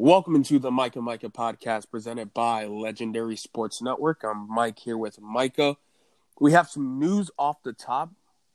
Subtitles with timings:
[0.00, 4.22] Welcome into the and Micah podcast presented by Legendary Sports Network.
[4.22, 5.76] I'm Mike here with Micah.
[6.38, 8.12] We have some news off the top.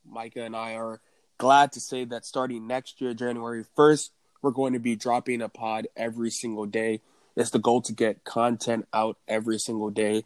[0.09, 1.01] Micah and I are
[1.37, 4.11] glad to say that starting next year, January 1st,
[4.41, 7.01] we're going to be dropping a pod every single day.
[7.35, 10.23] It's the goal to get content out every single day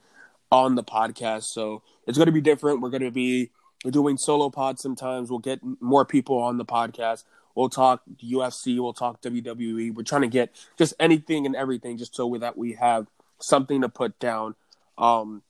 [0.52, 1.46] on the podcast.
[1.46, 2.82] So it's going to be different.
[2.82, 3.50] We're going to be
[3.90, 5.32] doing solo pods sometimes.
[5.32, 7.24] We'll get more people on the podcast.
[7.58, 8.80] We'll talk UFC.
[8.80, 9.92] We'll talk WWE.
[9.96, 13.08] We're trying to get just anything and everything just so that we have
[13.40, 14.54] something to put down
[15.00, 15.42] um,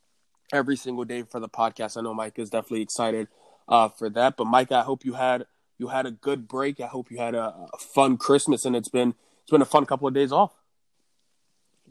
[0.53, 1.97] every single day for the podcast.
[1.97, 3.27] I know Mike is definitely excited
[3.67, 4.37] uh, for that.
[4.37, 6.79] But Mike, I hope you had you had a good break.
[6.79, 9.85] I hope you had a, a fun Christmas, and it's been it's been a fun
[9.85, 10.53] couple of days off.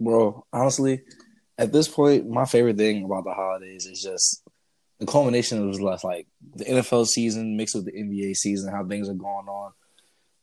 [0.01, 1.02] Bro, honestly,
[1.59, 4.43] at this point, my favorite thing about the holidays is just
[4.98, 9.15] the culmination of like the NFL season mixed with the NBA season, how things are
[9.15, 9.73] going on.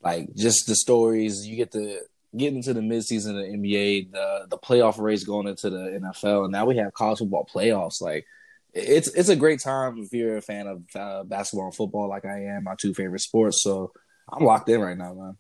[0.04, 2.00] Like just the stories you get to
[2.36, 6.44] get into the midseason of the NBA, the the playoff race going into the NFL,
[6.44, 8.02] and now we have college football playoffs.
[8.02, 8.26] Like
[8.74, 12.26] it's it's a great time if you're a fan of uh, basketball and football, like
[12.26, 13.62] I am, my two favorite sports.
[13.64, 13.92] So
[14.32, 15.38] I'm locked in right now, man.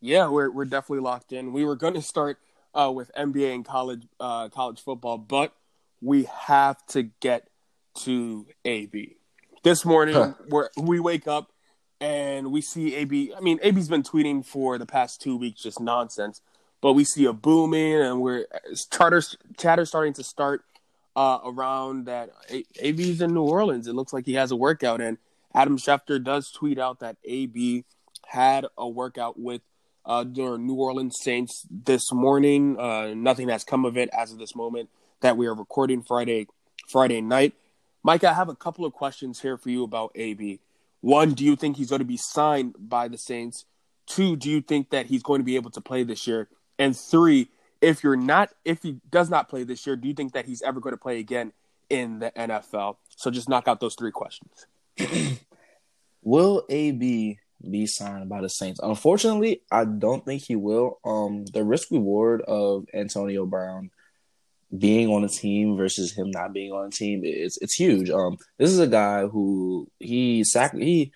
[0.00, 1.52] Yeah, we're we're definitely locked in.
[1.52, 2.38] We were going to start
[2.74, 5.52] uh, with NBA and college uh, college football, but
[6.00, 7.48] we have to get
[8.04, 9.16] to AB.
[9.64, 10.34] This morning, huh.
[10.48, 11.50] we we wake up
[12.00, 13.32] and we see AB.
[13.36, 16.40] I mean, AB's been tweeting for the past two weeks, just nonsense.
[16.80, 18.46] But we see a booming, and we're
[18.90, 19.22] chatter
[19.58, 20.62] chatter starting to start
[21.16, 22.30] uh, around that
[22.80, 23.86] AB's in New Orleans.
[23.86, 25.18] It looks like he has a workout, and
[25.54, 27.84] Adam Schefter does tweet out that AB
[28.26, 29.62] had a workout with
[30.04, 32.78] uh, the New Orleans Saints this morning.
[32.78, 36.46] Uh, nothing has come of it as of this moment that we are recording Friday
[36.86, 37.54] Friday night.
[38.02, 40.60] Mike, I have a couple of questions here for you about AB.
[41.00, 43.64] One, do you think he's going to be signed by the Saints?
[44.06, 46.48] Two, do you think that he's going to be able to play this year?
[46.78, 47.48] And three,
[47.80, 50.62] if you're not if he does not play this year, do you think that he's
[50.62, 51.52] ever going to play again
[51.90, 52.96] in the NFL?
[53.16, 54.66] So just knock out those three questions.
[56.22, 57.38] will AB
[57.70, 58.80] be signed by the Saints?
[58.82, 60.98] Unfortunately, I don't think he will.
[61.04, 63.90] Um, the risk reward of Antonio Brown
[64.76, 68.10] being on a team versus him not being on a team, it's it's huge.
[68.10, 71.12] Um, this is a guy who he sac he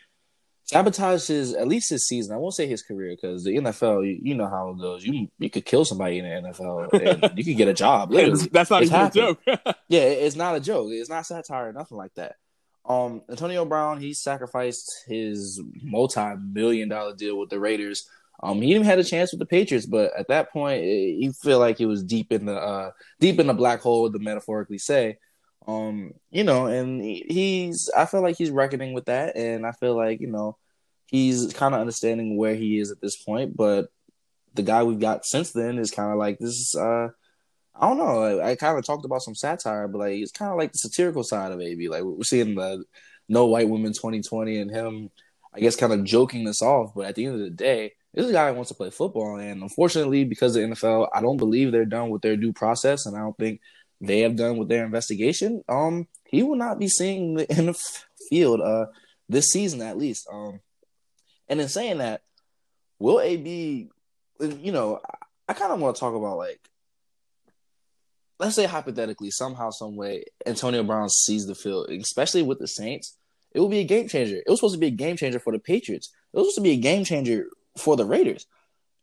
[0.71, 2.35] sabotaged his at least his season.
[2.35, 5.05] I won't say his career because the NFL, you, you, know how it goes.
[5.05, 8.13] You you could kill somebody in the NFL and you could get a job.
[8.13, 9.41] Literally, that's not a joke.
[9.89, 10.89] yeah, it's not a joke.
[10.91, 12.37] It's not satire or nothing like that.
[12.85, 18.09] Um, Antonio Brown, he sacrificed his multi-million dollar deal with the Raiders.
[18.43, 21.61] Um, he even had a chance with the Patriots, but at that point, he felt
[21.61, 25.19] like he was deep in the uh, deep in the black hole, to metaphorically say.
[25.67, 29.95] Um, you know, and he's I feel like he's reckoning with that, and I feel
[29.95, 30.57] like you know
[31.07, 33.57] he's kind of understanding where he is at this point.
[33.57, 33.89] But
[34.55, 36.75] the guy we've got since then is kind of like this.
[36.75, 37.09] Uh,
[37.75, 38.41] I don't know.
[38.41, 40.79] I, I kind of talked about some satire, but like it's kind of like the
[40.79, 41.89] satirical side of AB.
[41.89, 42.85] Like we're seeing the
[43.29, 45.11] no white women 2020 and him,
[45.55, 46.93] I guess, kind of joking this off.
[46.95, 48.91] But at the end of the day, this is a guy who wants to play
[48.91, 53.07] football, and unfortunately, because the NFL, I don't believe they're done with their due process,
[53.07, 53.61] and I don't think
[54.01, 57.79] they have done with their investigation, um, he will not be seeing the in the
[58.29, 58.87] field uh
[59.29, 60.27] this season at least.
[60.33, 60.61] Um,
[61.49, 62.23] and in saying that,
[62.99, 63.89] will AB,
[64.41, 65.17] you know, I,
[65.49, 66.61] I kind of want to talk about like,
[68.39, 73.17] let's say hypothetically, somehow, some way, Antonio Brown sees the field, especially with the Saints.
[73.53, 74.37] It will be a game changer.
[74.37, 76.13] It was supposed to be a game changer for the Patriots.
[76.33, 77.47] It was supposed to be a game changer
[77.81, 78.47] for the Raiders.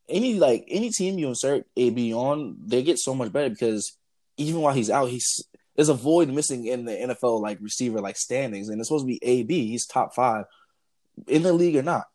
[0.10, 3.98] Any like any team you insert AB on, they get so much better because
[4.38, 5.44] even while he's out, he's
[5.76, 9.08] there's a void missing in the NFL like receiver like standings, and it's supposed to
[9.08, 9.68] be AB.
[9.68, 10.46] He's top five
[11.28, 12.06] in the league or not.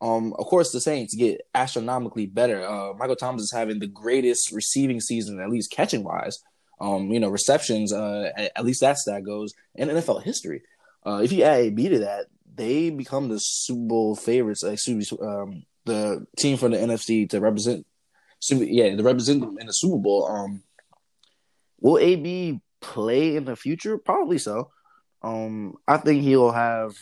[0.00, 2.66] Um, of course, the Saints get astronomically better.
[2.66, 6.38] Uh, Michael Thomas is having the greatest receiving season, at least catching wise.
[6.80, 10.62] Um, you know, receptions, uh, at, at, least that stat goes in NFL history.
[11.04, 14.78] Uh, if you add AB to that, they become the Super Bowl favorites, like
[15.20, 17.86] um, the team from the NFC to represent,
[18.50, 20.26] yeah, to represent them in the Super Bowl.
[20.26, 20.62] Um,
[21.80, 23.98] Will AB play in the future?
[23.98, 24.70] Probably so.
[25.22, 26.94] Um, I think he'll have.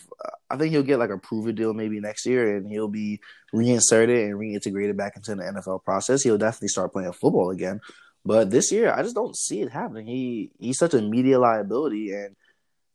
[0.49, 3.19] I think he'll get like a prove it deal maybe next year, and he'll be
[3.53, 6.21] reinserted and reintegrated back into the NFL process.
[6.21, 7.79] He'll definitely start playing football again.
[8.25, 10.05] But this year, I just don't see it happening.
[10.05, 12.35] He he's such a media liability, and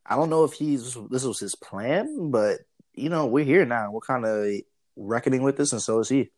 [0.04, 2.58] I don't know if he's this was his plan, but
[2.94, 3.90] you know we're here now.
[3.90, 4.46] We're kind of
[4.96, 6.30] reckoning with this, and so is he.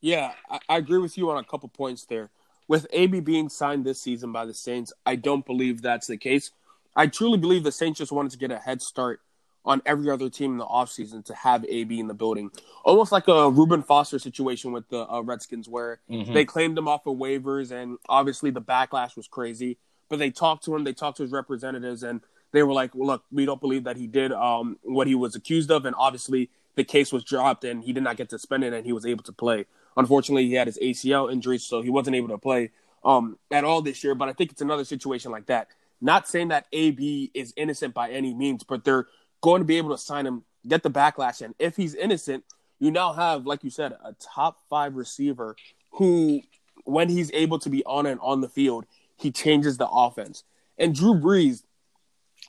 [0.00, 2.30] Yeah, I, I agree with you on a couple points there
[2.70, 6.52] with AB being signed this season by the Saints, I don't believe that's the case.
[6.94, 9.20] I truly believe the Saints just wanted to get a head start
[9.64, 12.52] on every other team in the offseason to have AB in the building.
[12.84, 16.32] Almost like a Reuben Foster situation with the uh, Redskins, where mm-hmm.
[16.32, 19.76] they claimed him off of waivers, and obviously the backlash was crazy.
[20.08, 22.20] But they talked to him, they talked to his representatives, and
[22.52, 25.34] they were like, well, "Look, we don't believe that he did um, what he was
[25.34, 28.86] accused of, and obviously the case was dropped, and he did not get suspended, and
[28.86, 29.66] he was able to play.
[29.98, 32.70] Unfortunately, he had his ACL injury, so he wasn't able to play
[33.04, 34.14] um, at all this year.
[34.14, 35.68] But I think it's another situation like that.
[36.00, 39.06] Not saying that AB is innocent by any means, but they're
[39.42, 42.44] going to be able to sign him, get the backlash, and if he's innocent,
[42.78, 45.54] you now have, like you said, a top five receiver
[45.92, 46.40] who,
[46.84, 48.86] when he's able to be on and on the field,
[49.18, 50.44] he changes the offense.
[50.78, 51.62] And Drew Brees,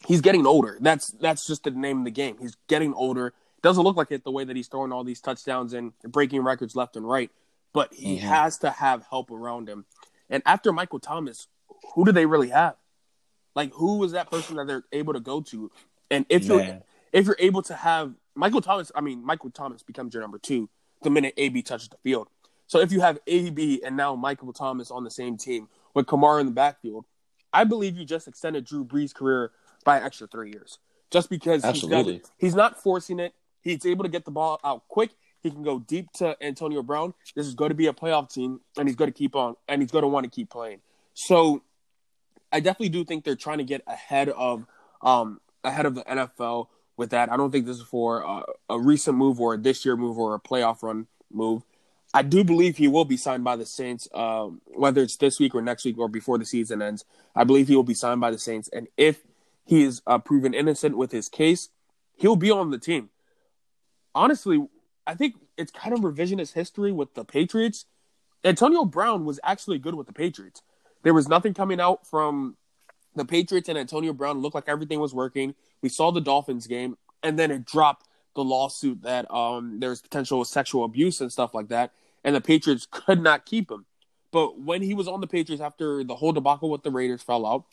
[0.07, 0.77] he's getting older.
[0.79, 2.37] That's that's just the name of the game.
[2.39, 3.33] He's getting older.
[3.63, 6.75] Doesn't look like it the way that he's throwing all these touchdowns and breaking records
[6.75, 7.29] left and right.
[7.73, 8.27] But he mm-hmm.
[8.27, 9.85] has to have help around him.
[10.29, 11.47] And after Michael Thomas,
[11.93, 12.75] who do they really have?
[13.55, 15.71] Like who is that person that they're able to go to?
[16.09, 16.57] And if Man.
[16.57, 16.81] you're
[17.11, 20.69] if you're able to have Michael Thomas, I mean Michael Thomas becomes your number two
[21.03, 22.27] the minute AB touches the field.
[22.67, 26.39] So if you have AB and now Michael Thomas on the same team with Kamara
[26.39, 27.05] in the backfield,
[27.51, 29.51] I believe you just extended Drew Brees' career
[29.83, 30.79] by an extra three years.
[31.09, 32.13] Just because Absolutely.
[32.13, 33.33] He's, he's not forcing it.
[33.61, 35.11] He's able to get the ball out quick.
[35.41, 37.13] He can go deep to Antonio Brown.
[37.35, 39.81] This is going to be a playoff team, and he's going to keep on, and
[39.81, 40.81] he's going to want to keep playing.
[41.13, 41.63] So,
[42.51, 44.65] I definitely do think they're trying to get ahead of,
[45.01, 46.67] um, ahead of the NFL
[46.97, 47.31] with that.
[47.31, 50.17] I don't think this is for uh, a recent move or a this year move
[50.17, 51.63] or a playoff run move.
[52.13, 55.55] I do believe he will be signed by the Saints, um, whether it's this week
[55.55, 57.05] or next week or before the season ends.
[57.35, 59.21] I believe he will be signed by the Saints, and if
[59.65, 61.69] he is uh, proven innocent with his case,
[62.17, 63.09] he'll be on the team.
[64.13, 64.65] Honestly,
[65.07, 67.85] I think it's kind of revisionist history with the Patriots.
[68.43, 70.61] Antonio Brown was actually good with the Patriots.
[71.03, 72.57] There was nothing coming out from
[73.15, 74.39] the Patriots and Antonio Brown.
[74.39, 75.55] looked like everything was working.
[75.81, 80.43] We saw the Dolphins game, and then it dropped the lawsuit that um, there's potential
[80.45, 81.91] sexual abuse and stuff like that,
[82.23, 83.85] and the Patriots could not keep him.
[84.31, 87.45] But when he was on the Patriots after the whole debacle with the Raiders fell
[87.45, 87.65] out,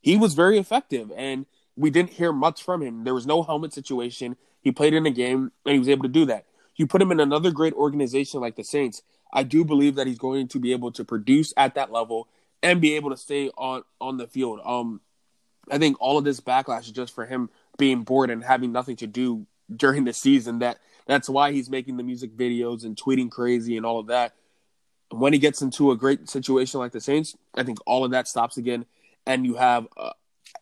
[0.00, 1.46] he was very effective, and
[1.76, 3.04] we didn't hear much from him.
[3.04, 4.36] There was no helmet situation.
[4.60, 6.46] He played in a game, and he was able to do that.
[6.76, 9.02] You put him in another great organization like the Saints.
[9.32, 12.28] I do believe that he's going to be able to produce at that level
[12.62, 14.60] and be able to stay on on the field.
[14.64, 15.00] Um,
[15.70, 18.96] I think all of this backlash is just for him being bored and having nothing
[18.96, 20.60] to do during the season.
[20.60, 24.34] That that's why he's making the music videos and tweeting crazy and all of that.
[25.10, 28.26] When he gets into a great situation like the Saints, I think all of that
[28.26, 28.86] stops again,
[29.24, 30.12] and you have uh,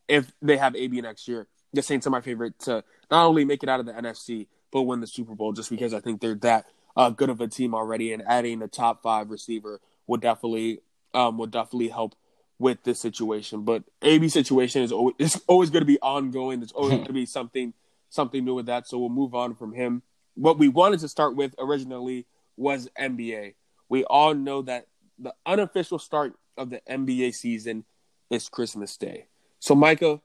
[0.09, 3.63] if they have AB next year, the Saints are my favorite to not only make
[3.63, 6.35] it out of the NFC but win the Super Bowl, just because I think they're
[6.37, 6.67] that
[6.97, 10.81] uh, good of a team already, and adding a top five receiver would definitely
[11.15, 12.15] um, would definitely help
[12.59, 13.63] with this situation.
[13.63, 16.61] But AB situation is always it's always going to be ongoing.
[16.61, 17.73] There's always going to be something
[18.11, 18.87] something new with that.
[18.89, 20.03] So we'll move on from him.
[20.35, 23.55] What we wanted to start with originally was NBA.
[23.89, 24.87] We all know that
[25.19, 27.85] the unofficial start of the NBA season
[28.31, 29.27] is Christmas Day.
[29.61, 30.21] So Micah,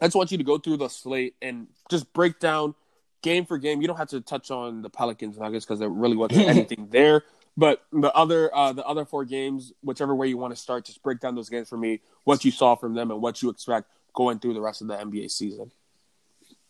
[0.00, 2.74] I just want you to go through the slate and just break down
[3.22, 3.80] game for game.
[3.80, 7.24] You don't have to touch on the Pelicans Nuggets because there really wasn't anything there.
[7.56, 11.02] But the other uh, the other four games, whichever way you want to start, just
[11.02, 12.00] break down those games for me.
[12.24, 14.94] What you saw from them and what you expect going through the rest of the
[14.94, 15.70] NBA season.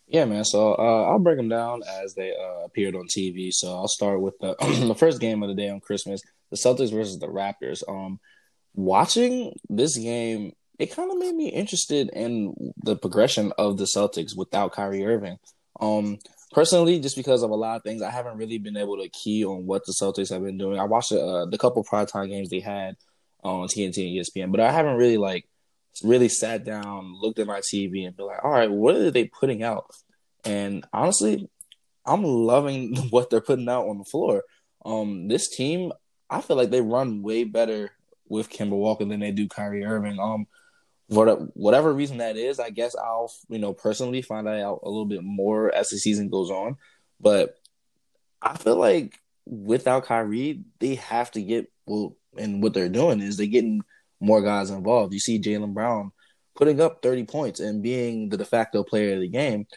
[0.07, 0.45] Yeah, man.
[0.45, 3.51] So uh, I'll break them down as they uh, appeared on TV.
[3.51, 4.55] So I'll start with the
[4.87, 7.81] the first game of the day on Christmas: the Celtics versus the Raptors.
[7.87, 8.19] Um,
[8.75, 14.35] watching this game, it kind of made me interested in the progression of the Celtics
[14.35, 15.37] without Kyrie Irving.
[15.79, 16.19] Um,
[16.51, 19.45] personally, just because of a lot of things, I haven't really been able to key
[19.45, 20.79] on what the Celtics have been doing.
[20.79, 22.95] I watched uh, the couple primetime games they had
[23.43, 25.47] on TNT and ESPN, but I haven't really like
[26.03, 29.25] really sat down, looked at my TV, and be like, all right, what are they
[29.25, 29.85] putting out?
[30.43, 31.49] And honestly,
[32.05, 34.43] I'm loving what they're putting out on the floor.
[34.83, 35.91] Um, this team,
[36.29, 37.91] I feel like they run way better
[38.27, 40.19] with Kemba Walker than they do Kyrie Irving.
[40.19, 40.47] Um,
[41.11, 45.05] for whatever reason that is, I guess I'll you know personally find out a little
[45.05, 46.77] bit more as the season goes on.
[47.19, 47.55] But
[48.41, 53.37] I feel like without Kyrie, they have to get well, and what they're doing is
[53.37, 53.81] they're getting
[54.19, 55.13] more guys involved.
[55.13, 56.11] You see Jaylen Brown
[56.55, 59.67] putting up 30 points and being the de facto player of the game,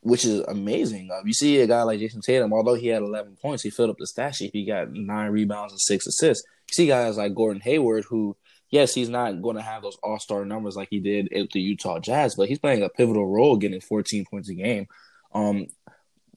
[0.00, 1.08] which is amazing.
[1.10, 3.90] Uh, you see a guy like Jayson Tatum, although he had 11 points, he filled
[3.90, 4.50] up the stat sheet.
[4.52, 6.44] He got nine rebounds and six assists.
[6.68, 8.36] You see guys like Gordon Hayward who
[8.70, 11.60] yes, he's not going to have those all star numbers like he did at the
[11.60, 14.86] Utah Jazz, but he's playing a pivotal role, getting 14 points a game.
[15.32, 15.66] Um,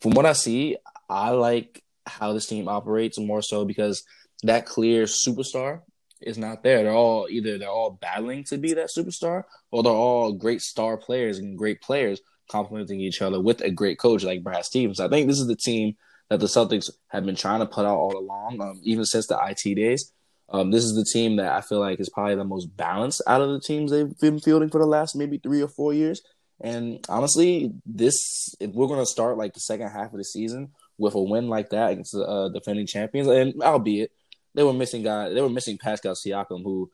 [0.01, 0.77] from what I see,
[1.09, 4.03] I like how this team operates more so because
[4.43, 5.81] that clear superstar
[6.21, 6.83] is not there.
[6.83, 10.97] They're all either they're all battling to be that superstar or they're all great star
[10.97, 14.99] players and great players complementing each other with a great coach like Brad Stevens.
[14.99, 15.95] I think this is the team
[16.29, 19.37] that the Celtics have been trying to put out all along, um, even since the
[19.37, 20.11] IT days.
[20.51, 23.41] Um, this is the team that I feel like is probably the most balanced out
[23.41, 26.21] of the teams they've been fielding for the last maybe three or four years.
[26.59, 31.15] And honestly, this if we're gonna start like the second half of the season with
[31.15, 34.11] a win like that against the uh, defending champions, and albeit
[34.53, 36.91] they were missing guys, they were missing Pascal Siakam, who,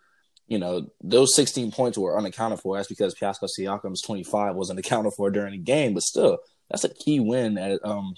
[0.47, 2.77] you know, those 16 points were unaccounted for.
[2.77, 6.37] That's because Pascal Siakam's 25 wasn't accounted for during the game, but still,
[6.69, 8.15] that's a key win at um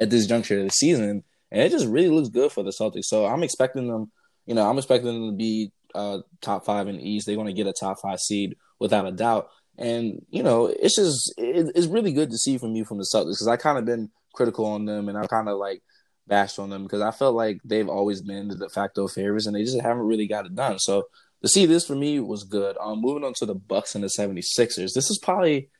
[0.00, 1.22] at this juncture of the season,
[1.52, 3.04] and it just really looks good for the Celtics.
[3.04, 4.10] So I'm expecting them,
[4.46, 7.26] you know, I'm expecting them to be uh top five in the East.
[7.26, 9.48] They're going to get a top five seed without a doubt.
[9.78, 13.08] And you know, it's just it, it's really good to see from you from the
[13.12, 15.82] Celtics because I kind of been critical on them and I kind of like
[16.26, 19.56] bashed on them because I felt like they've always been the de facto favorites and
[19.56, 20.78] they just haven't really got it done.
[20.78, 21.04] So
[21.42, 22.76] to see this for me was good.
[22.80, 24.94] Um, moving on to the Bucks and the 76ers.
[24.94, 25.70] This is probably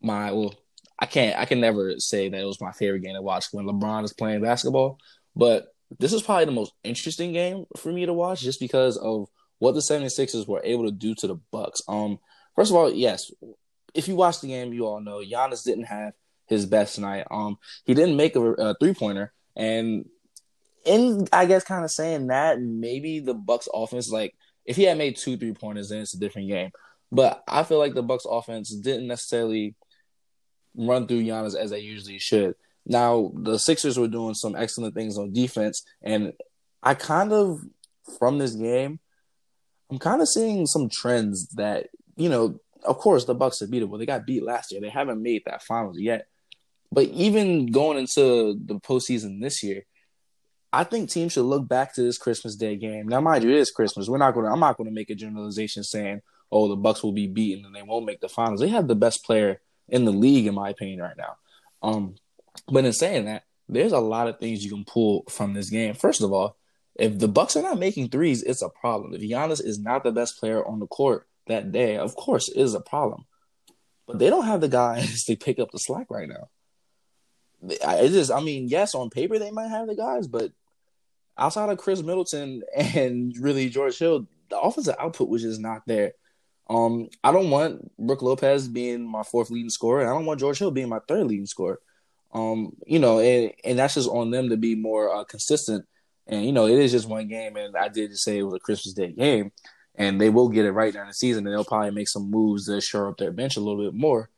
[0.00, 0.54] my well,
[0.98, 3.66] I can't I can never say that it was my favorite game to watch when
[3.66, 4.98] LeBron is playing basketball,
[5.34, 5.66] but
[5.98, 9.28] this is probably the most interesting game for me to watch just because of
[9.58, 11.82] what the 76ers were able to do to the Bucks.
[11.88, 12.18] Um
[12.56, 13.30] First of all, yes,
[13.94, 16.14] if you watch the game, you all know Giannis didn't have
[16.46, 17.26] his best night.
[17.30, 20.06] Um, he didn't make a, a three pointer, and
[20.84, 24.96] in I guess kind of saying that maybe the Bucks offense, like if he had
[24.96, 26.70] made two three pointers, then it's a different game.
[27.12, 29.74] But I feel like the Bucks offense didn't necessarily
[30.74, 32.54] run through Giannis as they usually should.
[32.86, 36.32] Now the Sixers were doing some excellent things on defense, and
[36.82, 37.60] I kind of
[38.18, 39.00] from this game,
[39.90, 43.98] I'm kind of seeing some trends that you know, of course, the Bucks are beatable.
[43.98, 44.80] They got beat last year.
[44.80, 46.28] They haven't made that finals yet.
[46.90, 49.84] But even going into the postseason this year,
[50.72, 53.08] I think teams should look back to this Christmas Day game.
[53.08, 54.08] Now, mind you, it is Christmas.
[54.08, 54.52] We're not going to.
[54.52, 57.74] I'm not going to make a generalization saying, "Oh, the Bucks will be beaten and
[57.74, 60.70] they won't make the finals." They have the best player in the league, in my
[60.70, 61.36] opinion, right now.
[61.82, 62.14] Um,
[62.68, 65.94] but in saying that, there's a lot of things you can pull from this game.
[65.94, 66.56] First of all,
[66.94, 69.14] if the Bucks are not making threes, it's a problem.
[69.14, 72.74] If Giannis is not the best player on the court, that day, of course, is
[72.74, 73.26] a problem.
[74.06, 76.48] But they don't have the guys to pick up the slack right now.
[77.62, 80.52] It just, I mean, yes, on paper they might have the guys, but
[81.36, 86.12] outside of Khris Middleton and really George Hill, the offensive output was just not there.
[86.68, 90.02] Um, I don't want Brook Lopez being my fourth leading scorer.
[90.02, 91.80] I don't want George Hill being my third leading scorer.
[92.32, 95.86] Um, you know, and, and that's just on them to be more uh, consistent.
[96.26, 98.54] And you know, it is just one game, and I did just say it was
[98.54, 99.52] a Christmas Day game
[99.98, 102.66] and they will get it right during the season, and they'll probably make some moves
[102.66, 104.30] that shore up their bench a little bit more.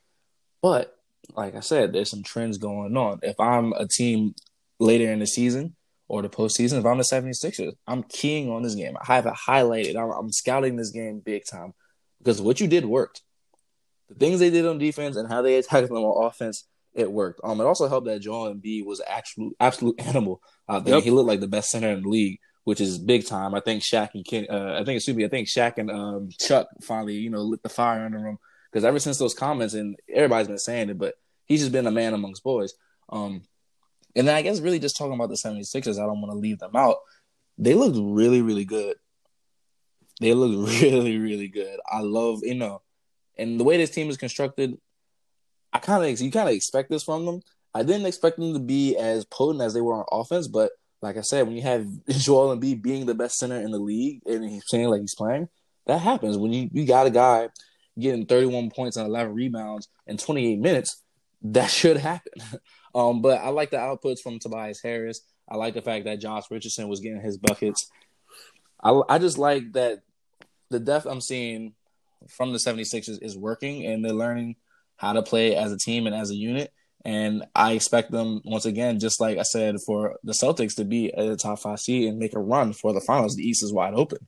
[0.63, 0.97] But
[1.35, 3.21] like I said, there's some trends going on.
[3.23, 4.35] If I'm a team
[4.79, 5.75] later in the season
[6.07, 8.97] or the postseason, if I'm the 76ers, I'm keying on this game.
[9.01, 9.97] I have it highlighted.
[9.97, 11.75] I'm, I'm scouting this game big time
[12.19, 13.23] because what you did worked.
[14.09, 16.67] The things they did on defense and how they attacked them on offense,
[16.99, 17.41] it worked.
[17.45, 20.97] Um, it also helped that Joel Embiid was absolute absolute animal out there.
[20.97, 21.05] Yep.
[21.05, 23.55] He looked like the best center in the league which is big time.
[23.55, 26.29] I think Shaq and Ken, uh, I think excuse me, I think Shaq and um,
[26.39, 28.39] Chuck finally, you know, lit the fire under him
[28.71, 31.15] because ever since those comments, and everybody's been saying it, but
[31.47, 32.75] he's just been a man amongst boys.
[33.09, 33.43] Um,
[34.15, 36.59] and then I guess really just talking about the 76ers, I don't want to leave
[36.59, 36.97] them out.
[37.57, 38.97] They look really, really good.
[40.21, 41.81] They look really, really good.
[41.91, 42.83] I love, you know,
[43.39, 44.77] and the way this team is constructed,
[45.73, 47.41] I kind of you kind of expect this from them.
[47.75, 50.73] I didn't expect them to be as potent as they were on offense, but
[51.03, 54.23] like I said, when you have Joel Embiid being the best center in the league
[54.27, 55.49] and he's playing like he's playing,
[55.87, 56.37] that happens.
[56.37, 57.49] When you, you got a guy
[57.99, 61.03] getting 31 points and 11 rebounds in 28 minutes,
[61.43, 62.33] that should happen.
[62.95, 65.21] um, but I like the outputs from Tobias Harris.
[65.49, 67.91] I like the fact that Josh Richardson was getting his buckets.
[68.83, 70.01] I, I just like that
[70.71, 71.75] the depth I'm seeing
[72.29, 74.57] from the 76ers is working and they're learning
[74.99, 76.73] how to play as a team and as a unit.
[77.05, 81.15] And I expect them once again, just like I said, for the Celtics to be
[81.15, 83.37] at the top five seed and make a run for the finals.
[83.37, 84.19] The East is wide open.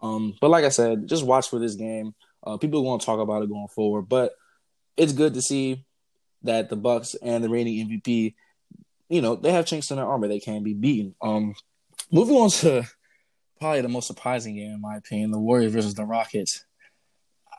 [0.00, 2.14] Um, but like I said, just watch for this game.
[2.42, 4.32] Uh, people won't talk about it going forward, but
[4.96, 5.84] it's good to see
[6.42, 8.34] that the Bucks and the reigning MVP,
[9.08, 10.26] you know, they have chinks in their armor.
[10.26, 11.14] They can be beaten.
[11.20, 11.54] Um,
[12.10, 12.84] moving on to
[13.60, 16.64] probably the most surprising game, in my opinion, the Warriors versus the Rockets.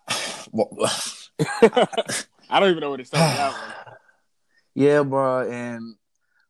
[2.49, 3.95] I don't even know where to start that one.
[4.77, 5.49] Yeah, bro.
[5.49, 5.95] And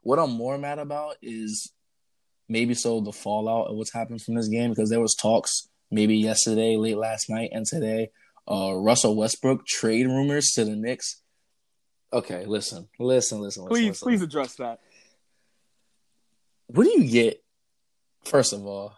[0.02, 1.72] what I'm more mad about is
[2.50, 6.18] maybe so the fallout of what's happened from this game because there was talks maybe
[6.18, 8.10] yesterday, late last night, and today.
[8.48, 11.22] Uh, Russell Westbrook trade rumors to the Knicks.
[12.14, 13.66] Okay, listen, listen, listen.
[13.68, 14.06] Please, listen.
[14.06, 14.80] please address that.
[16.68, 17.44] What do you get?
[18.24, 18.96] First of all,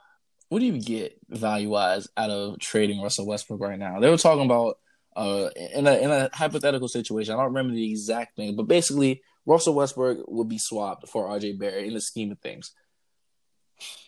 [0.49, 3.99] what do you get value wise out of trading Russell Westbrook right now?
[3.99, 4.77] They were talking about
[5.17, 9.23] uh, in a in a hypothetical situation, I don't remember the exact thing, but basically,
[9.47, 12.71] Russell Westbrook would be swapped for RJ Barrett in the scheme of things.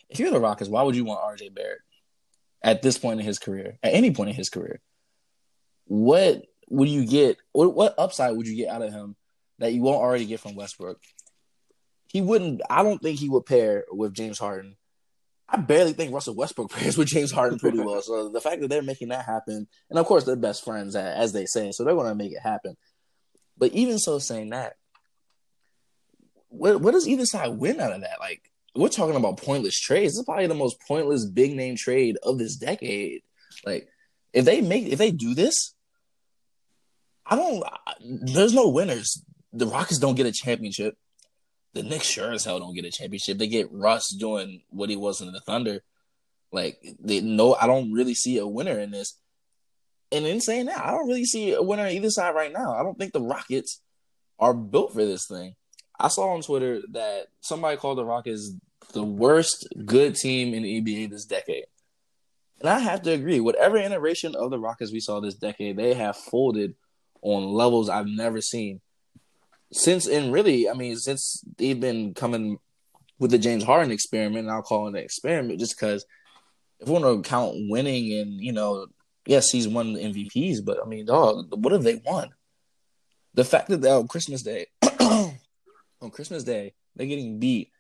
[0.08, 1.82] If you're the Rockets, why would you want RJ Barrett
[2.62, 3.80] at this point in his career?
[3.82, 4.82] At any point in his career,
[5.86, 7.38] what would you get?
[7.54, 9.16] What, what upside would you get out of him
[9.58, 11.00] that you won't already get from Westbrook?
[12.06, 12.62] He wouldn't.
[12.70, 14.78] I don't think he would pair with James Harden.
[15.52, 18.02] I barely think Russell Westbrook pairs with James Harden pretty well.
[18.02, 21.34] So the fact that they're making that happen, and of course they're best friends as
[21.34, 22.78] they say, so they're going to make it happen.
[23.58, 24.76] But even so, saying that,
[26.50, 28.20] what what does either side win out of that?
[28.20, 30.14] Like we're talking about pointless trades.
[30.14, 33.22] This is probably the most pointless big name trade of this decade.
[33.66, 33.90] Like
[34.34, 35.74] if they make if they do this,
[37.26, 37.64] I don't.
[38.02, 39.24] There's no winners.
[39.52, 40.96] The Rockets don't get a championship.
[41.74, 43.38] The Knicks sure as hell don't get a championship.
[43.38, 45.84] They get Russ doing what he was in the Thunder.
[46.52, 49.18] Like they no, I don't really see a winner in this.
[50.12, 52.74] And in saying that, I don't really see a winner on either side right now.
[52.74, 53.82] I don't think the Rockets
[54.40, 55.56] are built for this thing.
[56.00, 58.54] I saw on Twitter that somebody called the Rockets
[58.94, 61.66] the worst good team in the NBA this decade.
[62.60, 63.40] And I have to agree.
[63.40, 66.76] Whatever iteration of the Rockets we saw this decade, they have folded
[67.22, 68.82] on levels I've never seen.
[69.72, 72.58] Since and really, I mean, since they've been coming
[73.20, 76.06] with the James Harden experiment, and I'll call it an experiment just because
[76.80, 78.88] if we want to count winning and, you know,
[79.26, 82.30] yes, he's won the MVPs, but I mean, dog, what have they won?
[83.34, 84.68] The fact that on Christmas Day,
[85.00, 87.72] on Christmas Day, they're getting beat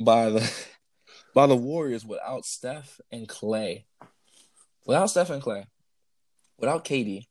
[0.00, 0.52] by the
[1.34, 3.86] by the Warriors without Steph and Clay.
[4.86, 5.66] Without Steph and Clay.
[6.58, 7.26] Without KD.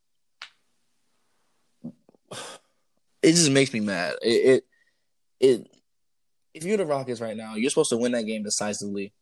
[3.21, 4.15] It just makes me mad.
[4.21, 4.63] It, it
[5.39, 5.67] it
[6.53, 9.13] if you're the Rockets right now, you're supposed to win that game decisively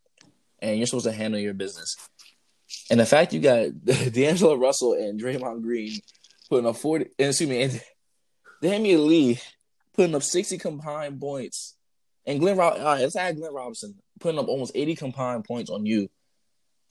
[0.62, 1.96] and you're supposed to handle your business.
[2.90, 6.00] And the fact you got D'Angelo Russell and Draymond Green
[6.50, 7.82] putting up 40, excuse me, and
[8.64, 9.40] Damion Lee
[9.94, 11.76] putting up 60 combined points.
[12.26, 16.10] And Glenn, right, let's add Glenn Robinson putting up almost 80 combined points on you.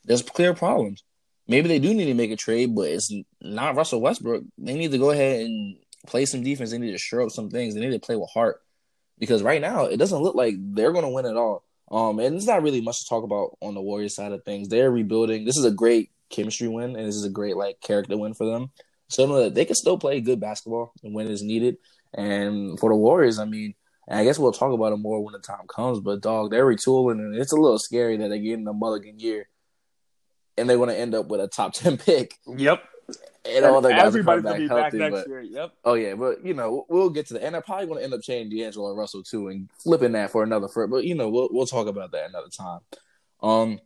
[0.04, 1.04] There's clear problems.
[1.46, 4.44] Maybe they do need to make a trade, but it's not Russell Westbrook.
[4.58, 6.70] They need to go ahead and play some defense.
[6.70, 7.74] They need to shore up some things.
[7.74, 8.62] They need to play with heart
[9.18, 11.64] because right now it doesn't look like they're going to win at all.
[11.90, 14.68] Um, and it's not really much to talk about on the Warriors side of things.
[14.68, 15.44] They're rebuilding.
[15.44, 18.46] This is a great chemistry win, and this is a great like character win for
[18.46, 18.70] them.
[19.08, 21.78] So that they can still play good basketball and when it's needed.
[22.12, 23.74] And for the Warriors, I mean,
[24.10, 26.00] I guess we'll talk about it more when the time comes.
[26.00, 29.48] But dog, they're retooling, and it's a little scary that they're getting a mulligan year,
[30.56, 32.34] and they're going to end up with a top ten pick.
[32.46, 32.82] Yep.
[33.48, 35.40] And, all their guys everybody's back gonna be healthy, back next but, year.
[35.40, 35.72] Yep.
[35.84, 38.14] Oh yeah, but you know we'll get to that, and they're probably going to end
[38.14, 40.90] up trading D'Angelo Russell too, and flipping that for another first.
[40.90, 42.80] But you know we'll we'll talk about that another time.
[43.40, 43.80] Um,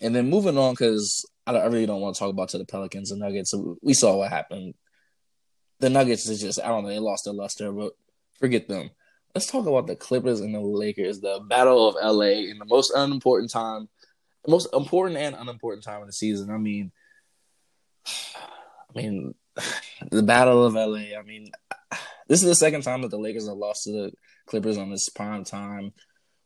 [0.00, 2.64] and then moving on because I, I, really don't want to talk about to the
[2.64, 3.50] Pelicans and Nuggets.
[3.50, 4.74] So we saw what happened.
[5.80, 7.92] The Nuggets is just I don't know they lost their luster, but
[8.38, 8.90] forget them.
[9.34, 12.92] Let's talk about the Clippers and the Lakers, the battle of LA in the most
[12.94, 13.88] unimportant time,
[14.44, 16.50] the most important and unimportant time of the season.
[16.50, 16.92] I mean,
[18.94, 19.34] I mean,
[20.10, 21.18] the battle of LA.
[21.18, 21.50] I mean,
[22.28, 24.12] this is the second time that the Lakers have lost to the
[24.46, 25.92] Clippers on this prime time.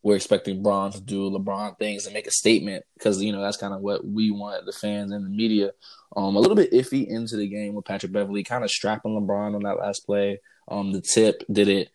[0.02, 3.56] We're expecting Bron to do LeBron things and make a statement because you know that's
[3.56, 5.72] kind of what we want the fans and the media.
[6.16, 9.56] Um, a little bit iffy into the game with Patrick Beverley, kind of strapping LeBron
[9.56, 10.40] on that last play.
[10.68, 11.90] Um, the tip did it.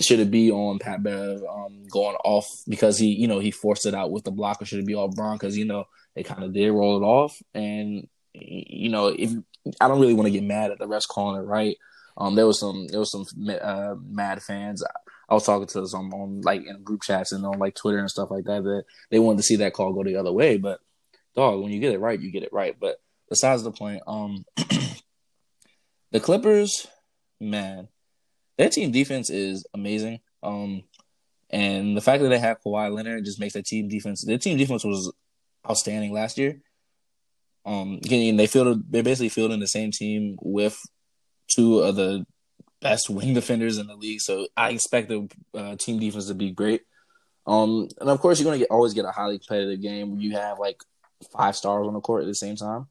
[0.00, 3.86] Should it be on Pat Bev um, going off because he, you know, he forced
[3.86, 5.84] it out with the block, or should it be on Bron because you know
[6.14, 7.36] they kind of did roll it off?
[7.54, 9.32] And you know, if
[9.80, 11.76] I don't really want to get mad at the refs calling it right.
[12.16, 14.82] Um, there was some there was some uh, mad fans.
[15.28, 18.10] I was talking to some on like in group chats and on like Twitter and
[18.10, 20.58] stuff like that that they wanted to see that call go the other way.
[20.58, 20.80] But
[21.34, 22.76] dog, when you get it right, you get it right.
[22.78, 24.44] But besides the point, um,
[26.10, 26.86] the Clippers,
[27.40, 27.88] man,
[28.58, 30.20] their team defense is amazing.
[30.42, 30.84] Um,
[31.50, 34.24] and the fact that they have Kawhi Leonard just makes their team defense.
[34.24, 35.12] Their team defense was
[35.68, 36.60] outstanding last year.
[37.64, 40.80] Um, and they fielded they're basically fielding the same team with
[41.48, 42.26] two of the
[42.80, 44.20] best wing defenders in the league.
[44.20, 46.82] So I expect the uh, team defense to be great.
[47.46, 50.58] Um, and of course, you're gonna always get a highly competitive game where you have
[50.58, 50.82] like
[51.32, 52.86] five stars on the court at the same time.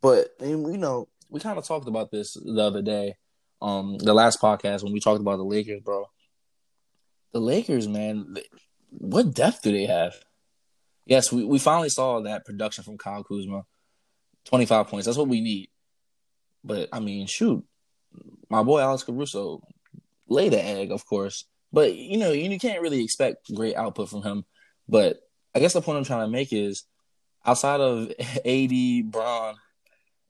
[0.00, 3.16] But and, you know, we kind of talked about this the other day,
[3.60, 6.06] um, the last podcast when we talked about the Lakers, bro.
[7.32, 8.36] The Lakers, man,
[8.90, 10.14] what depth do they have?
[11.08, 13.64] Yes, we, we finally saw that production from Kyle Kuzma.
[14.44, 15.06] 25 points.
[15.06, 15.70] That's what we need.
[16.62, 17.64] But I mean, shoot,
[18.50, 19.62] my boy Alex Caruso
[20.28, 21.46] laid the egg, of course.
[21.72, 24.44] But you know, you can't really expect great output from him.
[24.86, 25.18] But
[25.54, 26.84] I guess the point I'm trying to make is
[27.44, 28.12] outside of
[28.44, 29.54] AD, Bron,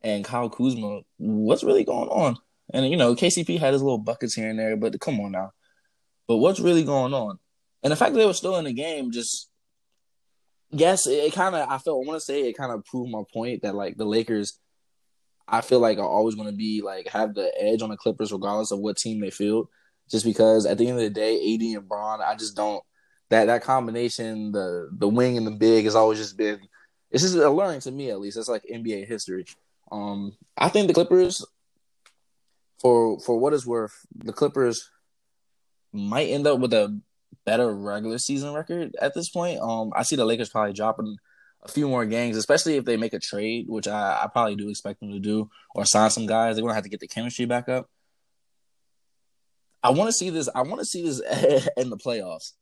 [0.03, 1.01] and Kyle Kuzma.
[1.17, 2.37] What's really going on?
[2.73, 5.51] And you know, KCP had his little buckets here and there, but come on now.
[6.29, 7.39] But what's really going on?
[7.83, 9.49] And the fact that they were still in the game, just
[10.71, 13.11] yes, it, it kind of I felt I want to say it kind of proved
[13.11, 14.59] my point that like the Lakers,
[15.47, 18.33] I feel like are always going to be like have the edge on the Clippers
[18.33, 19.69] regardless of what team they field.
[20.11, 22.83] Just because at the end of the day, AD and Bron, I just don't
[23.31, 26.61] that that combination, the the wing and the big, has always just been
[27.11, 28.37] it's just alluring to me at least.
[28.37, 29.47] That's like NBA history.
[29.91, 31.45] Um, I think the Clippers,
[32.81, 34.91] for for what is worth, the Clippers
[35.93, 37.01] might end up with a
[37.45, 39.61] better regular season record at this point.
[39.61, 41.17] Um, I see the Lakers probably dropping
[41.63, 44.69] a few more games, especially if they make a trade, which I, I probably do
[44.69, 46.57] expect them to do, or sign some guys.
[46.57, 47.89] They're gonna have to get the chemistry back up.
[49.83, 50.49] I want to see this.
[50.55, 51.21] I want to see this
[51.77, 52.53] in the playoffs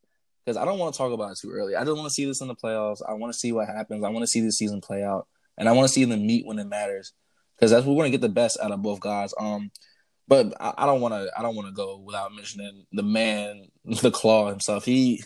[0.45, 1.75] because I don't want to talk about it too early.
[1.75, 3.03] I just want to see this in the playoffs.
[3.07, 4.05] I want to see what happens.
[4.05, 5.27] I want to see this season play out,
[5.59, 7.13] and I want to see them meet when it matters
[7.57, 9.33] because that's what we're to get the best out of both guys.
[9.39, 9.71] Um,
[10.29, 11.31] but I, I don't want to.
[11.37, 14.85] I don't want to go without mentioning the man, the claw himself.
[14.85, 15.23] He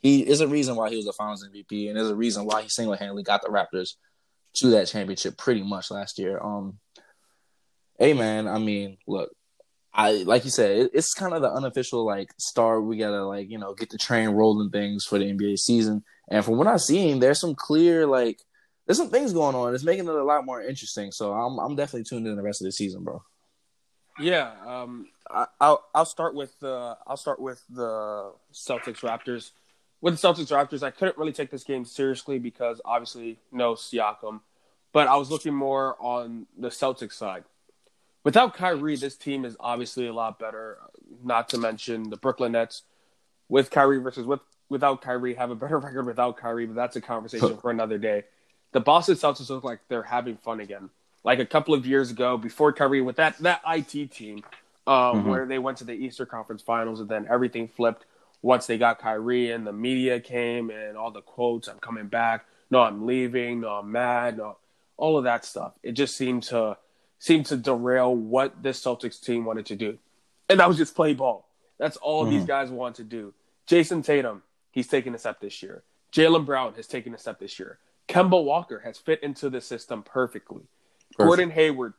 [0.00, 2.62] he is a reason why he was the Finals MVP, and there's a reason why
[2.62, 3.90] he single handedly got the Raptors
[4.54, 6.40] to that championship pretty much last year.
[6.40, 6.78] Um,
[7.98, 9.30] hey man, I mean, look,
[9.92, 12.80] I like you said, it, it's kind of the unofficial like star.
[12.80, 16.04] We gotta like you know get the train rolling things for the NBA season.
[16.30, 18.40] And from what I've seen, there's some clear like
[18.86, 19.74] there's some things going on.
[19.74, 21.10] It's making it a lot more interesting.
[21.10, 23.22] So I'm I'm definitely tuned in the rest of the season, bro.
[24.20, 29.52] Yeah, um, I, will I'll start with the I'll start with the Celtics Raptors.
[30.00, 34.40] With the Celtics Raptors, I couldn't really take this game seriously because obviously no Siakam,
[34.92, 37.44] but I was looking more on the Celtics side.
[38.24, 40.78] Without Kyrie, this team is obviously a lot better.
[41.22, 42.82] Not to mention the Brooklyn Nets
[43.48, 47.00] with Kyrie versus with without Kyrie have a better record without Kyrie, but that's a
[47.00, 48.24] conversation for another day.
[48.72, 50.90] The Boston Celtics look like they're having fun again.
[51.22, 54.42] Like a couple of years ago, before Kyrie, with that that IT team,
[54.86, 55.28] um, mm-hmm.
[55.28, 58.06] where they went to the Eastern Conference Finals, and then everything flipped
[58.42, 62.46] once they got Kyrie, and the media came and all the quotes, "I'm coming back,"
[62.70, 64.56] "No, I'm leaving," "No, I'm mad," no,
[64.96, 65.72] all of that stuff.
[65.82, 66.78] It just seemed to
[67.20, 69.98] seemed to derail what this Celtics team wanted to do.
[70.48, 71.46] And that was just play ball.
[71.78, 72.32] That's all mm-hmm.
[72.32, 73.34] these guys want to do.
[73.66, 75.82] Jayson Tatum, he's taking a step this year.
[76.12, 77.78] Jaylen Brown has taken a step this year.
[78.08, 80.62] Kemba Walker has fit into the system perfectly.
[81.16, 81.28] Perfect.
[81.28, 81.94] Gordon Hayward,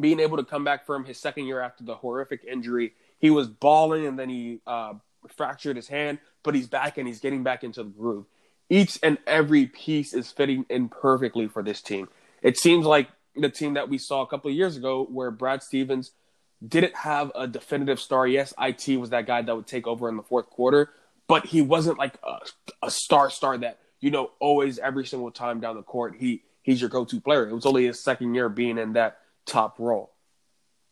[0.00, 3.48] being able to come back from his second year after the horrific injury, he was
[3.48, 4.94] balling and then he uh,
[5.36, 8.26] fractured his hand, but he's back and he's getting back into the groove.
[8.70, 12.08] Each and every piece is fitting in perfectly for this team.
[12.42, 15.62] It seems like the team that we saw a couple of years ago where Brad
[15.62, 16.12] Stevens
[16.66, 18.26] didn't have a definitive star.
[18.26, 20.90] Yes, IT was that guy that would take over in the fourth quarter,
[21.28, 22.38] but he wasn't like a,
[22.82, 26.82] a star star that, you know, always every single time down the court, he he's
[26.82, 27.48] your go-to player.
[27.48, 30.12] It was only his second year being in that top role.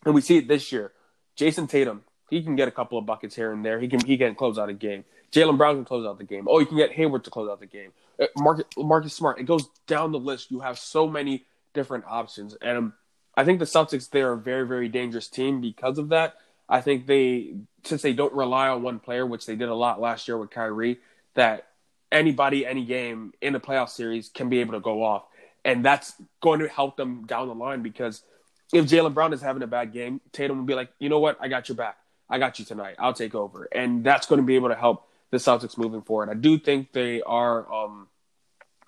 [0.06, 0.92] And we see it this year.
[1.36, 3.78] Jayson Tatum, he can get a couple of buckets here and there.
[3.78, 5.04] He can he can close out a game.
[5.32, 6.46] Jaylen Brown can close out the game.
[6.48, 7.92] Oh, you can get Hayward to close out the game.
[8.18, 9.38] Uh, Marcus, Marcus Smart.
[9.38, 10.50] It goes down the list.
[10.50, 12.56] You have so many different options.
[12.62, 12.92] And um,
[13.36, 16.36] I think the Celtics they're a very very dangerous team because of that.
[16.70, 17.52] I think they
[17.84, 20.48] since they don't rely on one player, which they did a lot last year with
[20.48, 21.00] Kyrie,
[21.34, 21.66] that
[22.10, 25.24] anybody any game in the playoff series can be able to go off,
[25.66, 28.22] and that's going to help them down the line because
[28.72, 31.36] if Jaylen Brown is having a bad game, Tatum will be like, you know what,
[31.40, 31.98] I got your back.
[32.28, 32.96] I got you tonight.
[32.98, 36.30] I'll take over, and that's going to be able to help the Celtics moving forward.
[36.30, 38.08] I do think they are um,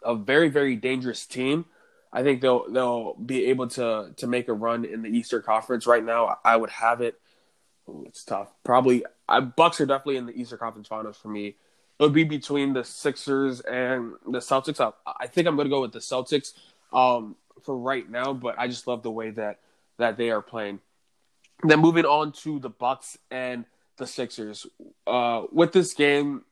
[0.02, 1.66] a very very dangerous team
[2.12, 5.86] I think they'll they'll be able to to make a run in the Eastern Conference.
[5.86, 7.20] Right now, I would have it.
[7.88, 8.48] Ooh, it's tough.
[8.64, 11.48] Probably I, Bucks are definitely in the Eastern Conference Finals for me.
[11.98, 14.80] It would be between the Sixers and the Celtics.
[14.80, 16.52] I, I think I'm going to go with the Celtics
[16.92, 19.60] um, for right now, but I just love the way that
[19.98, 20.80] that they are playing.
[21.62, 23.64] Then moving on to the Bucks and
[23.96, 24.66] the Sixers.
[25.06, 26.44] Uh, with this game,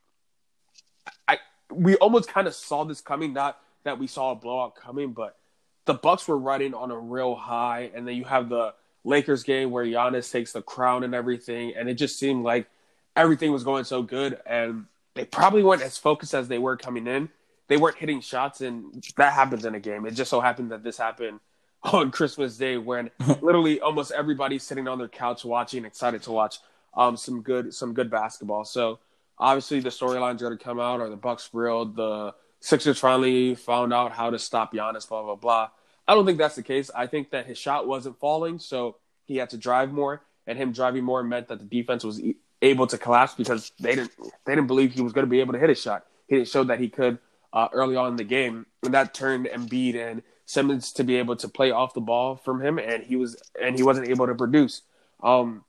[1.28, 1.38] I
[1.70, 3.32] we almost kind of saw this coming.
[3.32, 5.36] Not that we saw a blowout coming, but
[5.84, 9.70] the Bucks were running on a real high, and then you have the Lakers game
[9.70, 12.68] where Giannis takes the crown and everything, and it just seemed like
[13.14, 17.06] everything was going so good, and they probably weren't as focused as they were coming
[17.06, 17.30] in.
[17.68, 20.06] They weren't hitting shots, and that happens in a game.
[20.06, 21.40] It just so happened that this happened
[21.82, 26.58] on Christmas Day when literally almost everybody's sitting on their couch watching, excited to watch
[26.94, 28.64] um, some good some good basketball.
[28.64, 28.98] So
[29.38, 31.00] obviously the storylines are going to come out.
[31.00, 31.84] Are the Bucks real?
[31.84, 35.68] The Sixers finally found out how to stop Giannis, blah, blah, blah.
[36.08, 36.90] I don't think that's the case.
[36.94, 40.72] I think that his shot wasn't falling, so he had to drive more, and him
[40.72, 42.20] driving more meant that the defense was
[42.62, 44.12] able to collapse because they didn't
[44.44, 46.06] they didn't believe he was going to be able to hit a shot.
[46.26, 47.18] He didn't show that he could
[47.56, 51.36] uh, early on in the game, and that turned Embiid and Simmons to be able
[51.36, 54.34] to play off the ball from him, and he was and he wasn't able to
[54.34, 54.82] produce.
[55.22, 55.64] Um,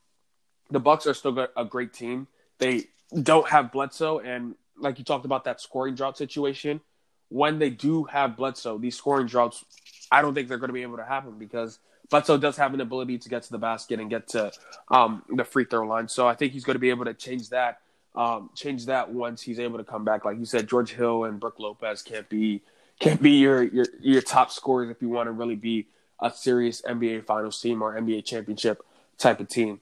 [0.69, 2.27] the Bucks are still a great team.
[2.59, 2.89] They
[3.23, 6.81] don't have Bledsoe, and like you talked about that scoring drought situation.
[7.29, 9.63] When they do have Bledsoe, these scoring droughts,
[10.11, 12.81] I don't think they're going to be able to happen because Bledsoe does have an
[12.81, 14.51] ability to get to the basket and get to
[14.89, 16.09] um, the free throw line.
[16.09, 17.79] So I think he's going to be able to change that.
[18.17, 20.25] Um, change that once he's able to come back.
[20.25, 22.63] Like you said, George Hill and Brook Lopez can't be
[22.99, 25.85] can't be your your your top scorers if you want to really be
[26.19, 28.83] a serious NBA Finals team or NBA championship
[29.19, 29.81] type of team.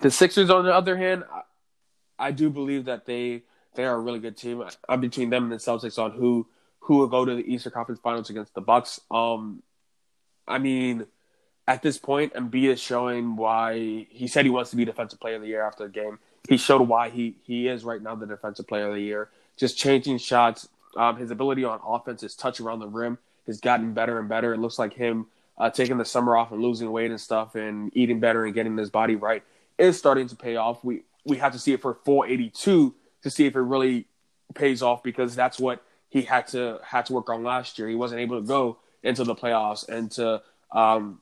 [0.00, 1.42] The Sixers, on the other hand, I,
[2.26, 3.42] I do believe that they
[3.76, 4.64] they are a really good team.
[4.88, 6.48] I'm between them and the Celtics on who
[6.80, 9.00] who will go to the Eastern Conference Finals against the Bucks.
[9.12, 9.62] Um,
[10.46, 11.06] I mean,
[11.68, 15.36] at this point, Embiid is showing why he said he wants to be Defensive Player
[15.36, 16.18] of the Year after the game.
[16.48, 19.30] He showed why he he is right now the Defensive Player of the Year.
[19.56, 23.92] Just changing shots, um, his ability on offense, his touch around the rim has gotten
[23.92, 24.52] better and better.
[24.52, 25.26] It looks like him
[25.58, 28.76] uh, taking the summer off and losing weight and stuff and eating better and getting
[28.76, 29.42] his body right
[29.78, 30.84] is starting to pay off.
[30.84, 34.06] We we have to see it for full 82 to see if it really
[34.54, 37.88] pays off because that's what he had to had to work on last year.
[37.88, 41.20] He wasn't able to go into the playoffs and to um,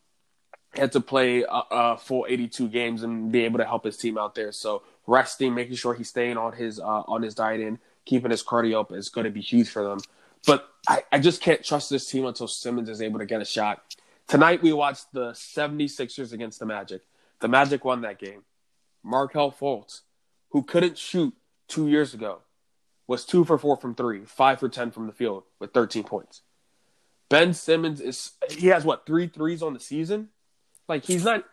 [0.75, 4.17] had to play a, a, full 82 games and be able to help his team
[4.17, 4.53] out there.
[4.53, 8.43] So resting, making sure he's staying on his uh, on his diet and keeping his
[8.43, 9.99] cardio up is going to be huge for them.
[10.47, 13.45] But I, I just can't trust this team until Simmons is able to get a
[13.45, 13.97] shot.
[14.27, 17.03] Tonight we watched the 76ers against the Magic.
[17.41, 18.43] The Magic won that game.
[19.03, 20.01] Markelle Fultz,
[20.51, 21.35] who couldn't shoot
[21.69, 22.39] two years ago,
[23.07, 26.43] was two for four from three, five for 10 from the field with 13 points.
[27.29, 30.29] Ben Simmons is, he has what, three threes on the season?
[30.89, 31.45] Like, he's not,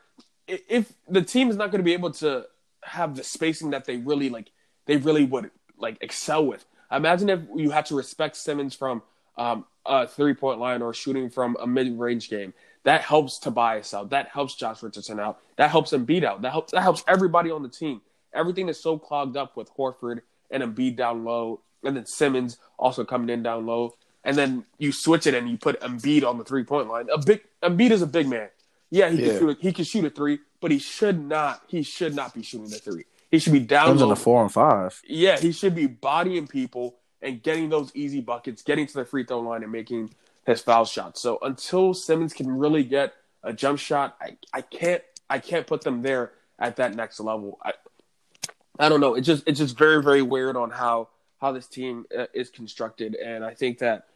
[0.47, 2.45] if the team is not going to be able to
[2.83, 4.51] have the spacing that they really, like,
[4.85, 6.65] they really would, like, excel with.
[6.91, 9.01] Imagine if you had to respect Simmons from
[9.37, 12.53] um, a three point line or shooting from a mid range game.
[12.83, 14.09] That helps Tobias out.
[14.11, 15.39] That helps Josh Richardson out.
[15.57, 16.41] That helps Embiid out.
[16.41, 18.01] That helps that helps everybody on the team.
[18.33, 23.03] Everything is so clogged up with Horford and Embiid down low, and then Simmons also
[23.03, 23.95] coming in down low.
[24.23, 27.07] And then you switch it and you put Embiid on the three point line.
[27.11, 28.49] A big Embiid is a big man.
[28.91, 29.31] Yeah, he yeah.
[29.31, 29.49] can shoot.
[29.49, 31.63] A, he can shoot a three, but he should not.
[31.67, 33.05] He should not be shooting the three.
[33.31, 34.03] He should be down low.
[34.03, 34.99] in the four and five.
[35.07, 39.23] Yeah, he should be bodying people and getting those easy buckets, getting to the free
[39.23, 40.11] throw line, and making
[40.45, 41.21] his foul shots.
[41.21, 45.81] So until Simmons can really get a jump shot, I, I can't I can't put
[45.81, 47.59] them there at that next level.
[47.63, 47.73] I
[48.79, 49.13] I don't know.
[49.13, 53.15] It's just it's just very very weird on how how this team uh, is constructed,
[53.15, 54.07] and I think that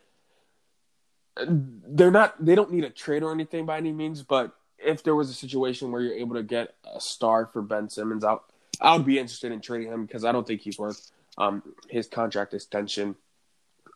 [1.38, 4.56] they're not they don't need a trade or anything by any means, but
[4.86, 8.24] if there was a situation where you're able to get a star for Ben Simmons,
[8.24, 8.38] I
[8.82, 12.08] I would be interested in trading him because I don't think he's worth um, his
[12.08, 13.16] contract extension.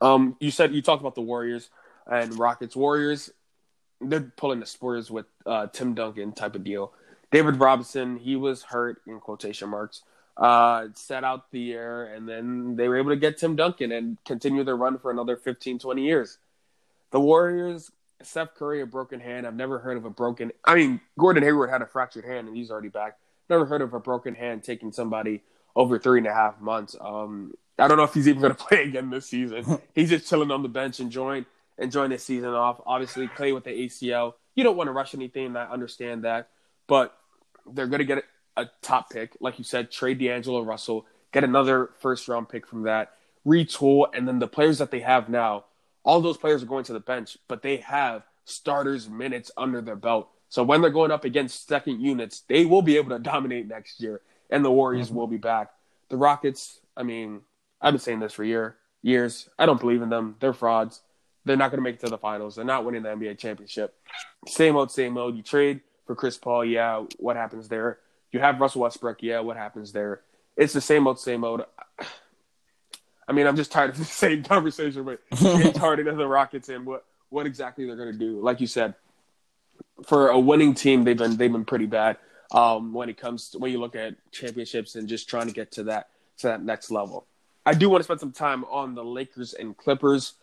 [0.01, 1.69] Um, you said you talked about the Warriors
[2.05, 2.75] and Rockets.
[2.75, 3.31] Warriors,
[3.99, 6.93] they're pulling the Spurs with uh, Tim Duncan type of deal.
[7.31, 10.03] David Robinson, he was hurt in quotation marks.
[10.37, 14.17] Uh, set out the year, and then they were able to get Tim Duncan and
[14.23, 16.37] continue their run for another 15, 20 years.
[17.09, 17.91] The Warriors,
[18.23, 19.45] Steph Curry, a broken hand.
[19.45, 20.51] I've never heard of a broken.
[20.65, 23.17] I mean, Gordon Hayward had a fractured hand, and he's already back.
[23.49, 25.43] Never heard of a broken hand taking somebody
[25.75, 26.95] over three and a half months.
[26.99, 29.79] Um, I don't know if he's even going to play again this season.
[29.95, 31.45] he's just chilling on the bench, enjoying
[31.77, 32.81] enjoying the season off.
[32.85, 34.33] Obviously, play with the ACL.
[34.55, 35.55] You don't want to rush anything.
[35.55, 36.49] I understand that,
[36.87, 37.15] but
[37.71, 38.23] they're going to get
[38.55, 39.91] a top pick, like you said.
[39.91, 43.13] Trade D'Angelo Russell, get another first round pick from that,
[43.45, 45.65] retool, and then the players that they have now.
[46.07, 49.95] All those players are going to the bench, but they have starters minutes under their
[49.95, 50.29] belt.
[50.49, 53.99] So when they're going up against second units, they will be able to dominate next
[53.99, 55.17] year and the Warriors mm-hmm.
[55.17, 55.71] will be back.
[56.09, 57.41] The Rockets, I mean,
[57.81, 59.49] I've been saying this for year years.
[59.59, 60.35] I don't believe in them.
[60.39, 61.01] They're frauds.
[61.45, 62.55] They're not going to make it to the finals.
[62.55, 63.95] They're not winning the NBA championship.
[64.47, 65.37] Same old, same old.
[65.37, 67.03] You trade for Chris Paul, yeah.
[67.17, 67.99] What happens there?
[68.31, 69.39] You have Russell Westbrook, yeah.
[69.39, 70.21] What happens there?
[70.55, 71.63] It's the same old, same old.
[73.27, 75.19] I mean, I'm just tired of the same conversation, but
[75.75, 78.39] tired of the Rockets and what what exactly they're going to do.
[78.39, 78.93] Like you said,
[80.05, 82.17] for a winning team, they've been they've been pretty bad
[82.51, 85.71] um, when it comes to when you look at championships and just trying to get
[85.73, 87.25] to that to that next level.
[87.65, 90.33] I do want to spend some time on the Lakers and Clippers.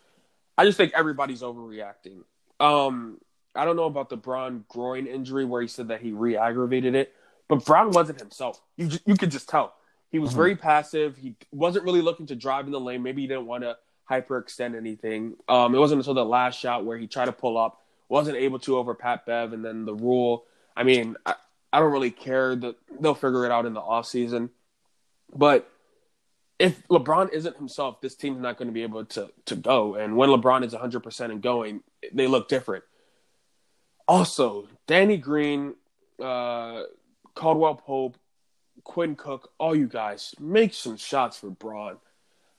[0.59, 2.25] I just think everybody's overreacting.
[2.61, 3.19] Um,
[3.55, 7.15] I don't know about the Bron groin injury where he said that he re-aggravated it,
[7.49, 8.61] but Bron wasn't himself.
[8.77, 9.75] You you could just tell
[10.11, 10.39] he was mm-hmm.
[10.39, 11.17] very passive.
[11.17, 13.03] He wasn't really looking to drive in the lane.
[13.03, 13.77] Maybe he didn't want to
[14.11, 15.35] hyperextend anything.
[15.49, 18.59] Um, it wasn't until the last shot where he tried to pull up, wasn't able
[18.61, 20.45] to over Pat Bev, and then the rule.
[20.77, 21.35] I mean, I,
[21.73, 22.55] I don't really care.
[22.55, 24.51] that they'll figure it out in the off season.
[25.35, 25.69] But
[26.59, 29.95] if LeBron isn't himself, this team's not going to be able to to go.
[29.95, 32.85] And when LeBron is 100% and going, they look different.
[34.07, 35.75] Also, Danny Green,
[36.23, 36.83] uh,
[37.35, 38.17] Caldwell Pope,
[38.85, 41.97] Quinn Cook, all you guys, make some shots for Bron.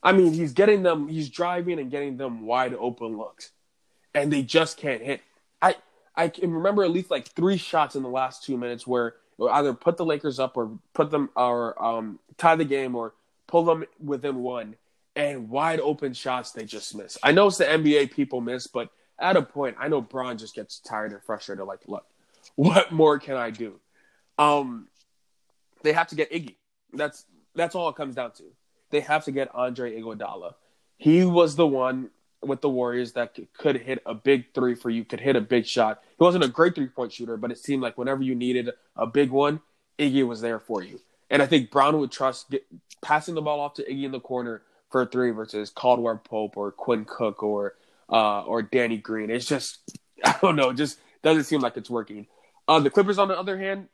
[0.03, 3.51] I mean, he's getting them, he's driving and getting them wide open looks,
[4.13, 5.21] and they just can't hit.
[5.61, 5.75] I
[6.15, 9.15] I can remember at least like three shots in the last two minutes where
[9.51, 13.13] either put the Lakers up or put them or um, tie the game or
[13.47, 14.75] pull them within one,
[15.15, 17.17] and wide open shots they just miss.
[17.23, 20.55] I know it's the NBA people miss, but at a point, I know Bron just
[20.55, 21.65] gets tired and frustrated.
[21.65, 22.05] Like, look,
[22.55, 23.79] what more can I do?
[24.38, 24.88] Um,
[25.86, 26.56] they have to get Iggy.
[26.93, 28.43] That's that's all it comes down to.
[28.91, 30.56] They have to get Andre Iguodala.
[30.98, 32.10] He was the one
[32.41, 35.65] with the Warriors that could hit a big three for you, could hit a big
[35.65, 36.02] shot.
[36.17, 39.08] He wasn't a great three point shooter, but it seemed like whenever you needed a
[39.08, 39.62] big one,
[39.98, 41.00] Iggy was there for you.
[41.30, 42.65] And I think Bron would trust get,
[43.02, 46.58] passing the ball off to Iggy in the corner for a three versus Caldwell Pope
[46.58, 47.76] or Quinn Cook or
[48.10, 49.30] uh, or Danny Green.
[49.30, 49.80] It's just
[50.24, 52.28] I don't know, just doesn't seem like it's working.
[52.67, 53.89] Uh, the Clippers, on the other hand,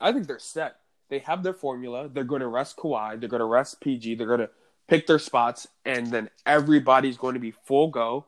[0.00, 0.76] I think they're set.
[1.08, 2.08] They have their formula.
[2.08, 3.18] They're going to rest Kawhi.
[3.20, 4.16] They're going to rest PG.
[4.16, 4.50] They're going to
[4.88, 8.26] pick their spots, and then everybody's going to be full go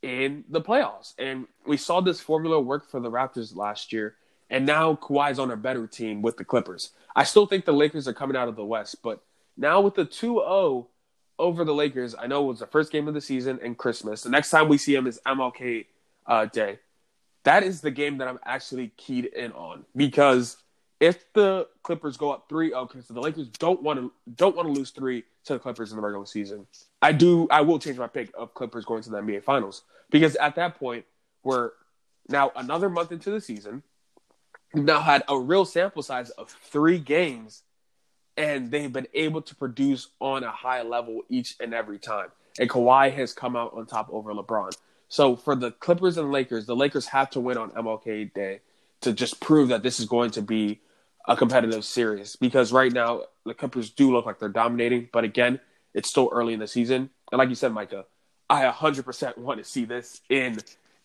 [0.00, 1.14] in the playoffs.
[1.18, 4.16] And we saw this formula work for the Raptors last year,
[4.50, 6.90] and now Kawhi's on a better team with the Clippers.
[7.14, 9.22] I still think the Lakers are coming out of the West, but
[9.56, 10.88] now with the 2 0
[11.38, 14.22] over the Lakers, I know it was the first game of the season and Christmas.
[14.22, 15.86] The next time we see them is MLK
[16.26, 16.78] uh, Day.
[17.44, 20.56] That is the game that I'm actually keyed in on because
[21.02, 24.72] if the Clippers go up 3-0 So the Lakers don't want to don't want to
[24.72, 26.66] lose 3 to the Clippers in the regular season.
[27.02, 30.36] I do I will change my pick of Clippers going to the NBA finals because
[30.36, 31.04] at that point
[31.42, 31.72] we're
[32.28, 33.82] now another month into the season.
[34.72, 37.64] We've now had a real sample size of 3 games
[38.36, 42.28] and they've been able to produce on a high level each and every time.
[42.60, 44.70] And Kawhi has come out on top over LeBron.
[45.08, 48.60] So for the Clippers and Lakers, the Lakers have to win on MLK Day
[49.00, 50.80] to just prove that this is going to be
[51.26, 55.60] a competitive series because right now the Clippers do look like they're dominating, but again,
[55.94, 57.10] it's still early in the season.
[57.30, 58.06] And like you said, Micah,
[58.48, 60.58] I 100% want to see this in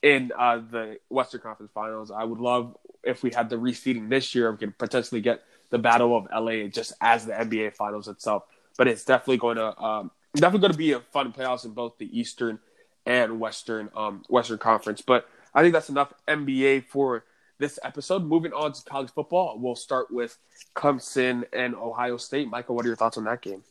[0.03, 2.11] in uh, the Western Conference Finals.
[2.11, 4.51] I would love if we had the reseeding this year.
[4.51, 8.43] We could potentially get the Battle of LA just as the NBA Finals itself.
[8.77, 11.97] But it's definitely going to um, definitely going to be a fun playoffs in both
[11.97, 12.59] the Eastern
[13.05, 15.01] and Western um, Western Conference.
[15.01, 17.23] But I think that's enough NBA for
[17.59, 18.23] this episode.
[18.23, 20.37] Moving on to college football, we'll start with
[20.75, 22.49] Clemson and Ohio State.
[22.49, 23.63] Michael, what are your thoughts on that game?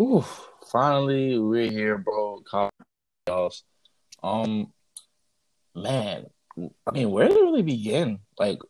[0.00, 0.24] Ooh,
[0.70, 2.40] finally we're here, bro.
[2.44, 3.62] College
[4.22, 4.72] Um,
[5.74, 6.26] man,
[6.86, 8.20] I mean, where to really begin?
[8.38, 8.60] Like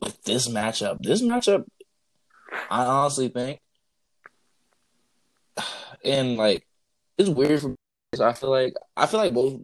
[0.00, 1.64] with this matchup, this matchup,
[2.70, 3.60] I honestly think,
[6.04, 6.66] and like,
[7.18, 7.68] it's weird for.
[7.68, 7.76] Me,
[8.20, 9.60] I feel like I feel like both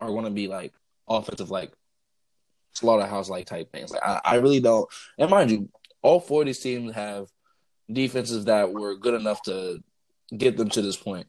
[0.00, 0.72] are going to be like
[1.08, 1.72] offensive, like
[2.74, 3.90] slaughterhouse like type things.
[3.92, 4.88] Like I, I really don't.
[5.18, 5.68] And mind you,
[6.02, 7.28] all four of these teams have
[7.90, 9.82] defenses that were good enough to
[10.36, 11.26] get them to this point.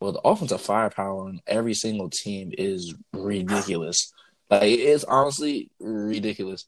[0.00, 4.12] Well, the offensive firepower on every single team is ridiculous.
[4.50, 6.64] Like it's honestly ridiculous.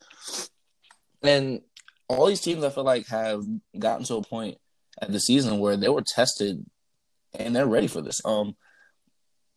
[1.22, 1.62] And
[2.08, 3.44] all these teams I feel like have
[3.78, 4.58] gotten to a point
[5.00, 6.64] at the season where they were tested
[7.38, 8.20] and they're ready for this.
[8.24, 8.56] Um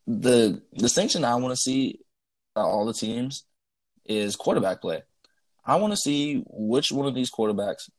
[0.05, 1.99] the distinction I want to see
[2.55, 3.45] all the teams
[4.05, 5.03] is quarterback play.
[5.65, 7.89] I want to see which one of these quarterbacks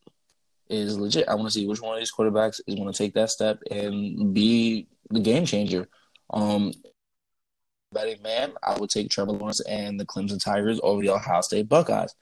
[0.69, 1.27] is legit.
[1.27, 3.59] I want to see which one of these quarterbacks is going to take that step
[3.69, 5.87] and be the game changer.
[6.31, 6.71] Um,
[7.91, 11.69] betting man, I would take Trevor Lawrence and the Clemson Tigers over the Ohio State
[11.69, 12.13] Buckeyes.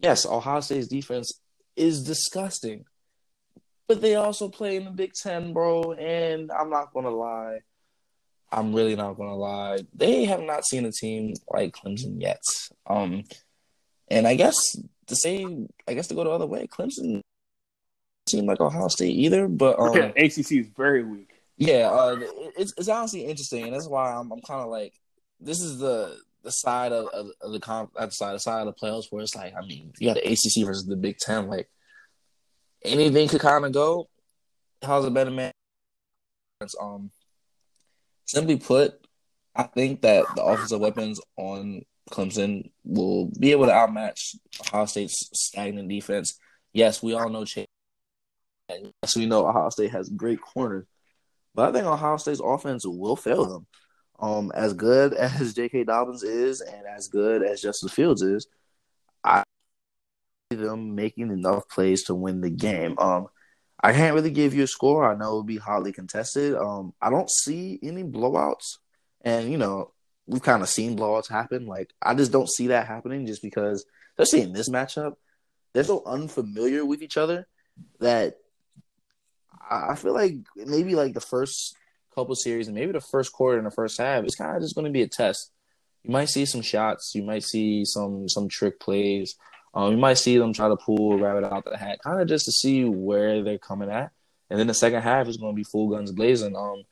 [0.00, 1.40] Yes, Ohio State's defense
[1.76, 2.84] is disgusting,
[3.88, 5.92] but they also play in the Big Ten, bro.
[5.92, 7.60] And I'm not going to lie,
[8.54, 9.80] I'm really not gonna lie.
[9.94, 12.40] They have not seen a team like Clemson yet.
[12.86, 13.24] Um,
[14.08, 14.56] and I guess
[15.08, 15.44] to say,
[15.88, 17.20] I guess to go the other way, Clemson
[18.28, 19.48] seem like Ohio State either.
[19.48, 21.30] But um, yeah, ACC is very weak.
[21.56, 22.16] Yeah, uh,
[22.56, 24.94] it's it's honestly interesting, and that's why I'm I'm kind of like
[25.40, 28.66] this is the the side of, of, of the comp that side the side of
[28.66, 31.48] the playoffs where it's like I mean you got the ACC versus the Big Ten
[31.48, 31.68] like
[32.84, 34.08] anything could kind of go.
[34.82, 35.52] How's a better man?
[36.80, 37.10] Um,
[38.26, 39.06] Simply put,
[39.54, 45.28] I think that the offensive weapons on Clemson will be able to outmatch Ohio State's
[45.32, 46.38] stagnant defense.
[46.72, 47.66] Yes, we all know Chase.
[48.68, 50.86] and Yes, we know Ohio State has great corners,
[51.54, 53.66] but I think Ohio State's offense will fail them.
[54.18, 55.84] Um, as good as J.K.
[55.84, 58.46] Dobbins is, and as good as Justin Fields is,
[59.22, 59.44] I
[60.52, 62.98] see them making enough plays to win the game.
[62.98, 63.28] Um,
[63.84, 65.04] I can't really give you a score.
[65.04, 66.54] I know it'll be hotly contested.
[66.54, 68.78] Um, I don't see any blowouts,
[69.20, 69.92] and you know
[70.26, 71.66] we've kind of seen blowouts happen.
[71.66, 73.84] Like I just don't see that happening, just because,
[74.16, 75.16] especially in this matchup,
[75.74, 77.46] they're so unfamiliar with each other
[78.00, 78.38] that
[79.70, 81.76] I feel like maybe like the first
[82.14, 84.74] couple series and maybe the first quarter and the first half is kind of just
[84.74, 85.52] going to be a test.
[86.04, 89.36] You might see some shots, you might see some some trick plays.
[89.74, 92.20] Um, you might see them try to pull a rabbit out of the hat, kind
[92.20, 94.12] of just to see where they're coming at.
[94.48, 96.54] And then the second half is going to be full guns blazing.
[96.54, 96.84] Um,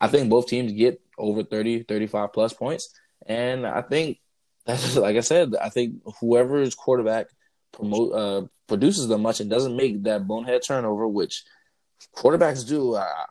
[0.00, 2.94] I think both teams get over 30, 35 plus points.
[3.26, 4.20] And I think
[4.64, 7.26] that's like I said, I think whoever's quarterback
[7.72, 11.42] promote uh, produces the much and doesn't make that bonehead turnover, which
[12.16, 12.94] quarterbacks do.
[12.94, 13.24] I,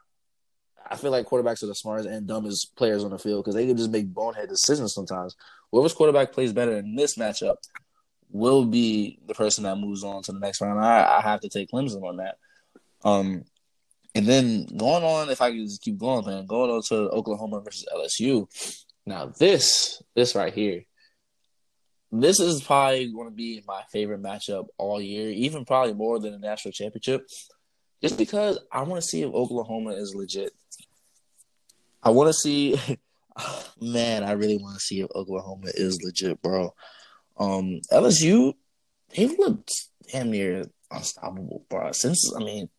[0.89, 3.67] I feel like quarterbacks are the smartest and dumbest players on the field because they
[3.67, 5.35] can just make bonehead decisions sometimes.
[5.71, 7.55] Whoever's quarterback plays better in this matchup
[8.31, 10.79] will be the person that moves on to the next round.
[10.79, 12.37] I, I have to take Clemson on that.
[13.03, 13.45] Um,
[14.15, 17.61] and then going on, if I can just keep going, man, going on to Oklahoma
[17.61, 18.47] versus LSU.
[19.05, 20.83] Now this, this right here,
[22.11, 26.31] this is probably going to be my favorite matchup all year, even probably more than
[26.31, 27.27] the national championship,
[28.01, 30.51] just because I want to see if Oklahoma is legit.
[32.01, 32.79] I want to see,
[33.81, 36.73] man, I really want to see if Oklahoma is legit, bro.
[37.39, 38.53] Um, LSU,
[39.15, 39.71] they've looked
[40.11, 41.91] damn near unstoppable, bro.
[41.91, 42.69] Since I mean,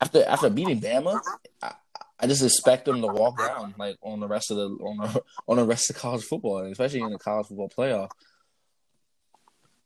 [0.00, 1.20] after after beating Bama,
[1.62, 1.72] I,
[2.20, 5.22] I just expect them to walk down like on the rest of the on the
[5.46, 8.10] on the rest of college football, especially in the college football playoff.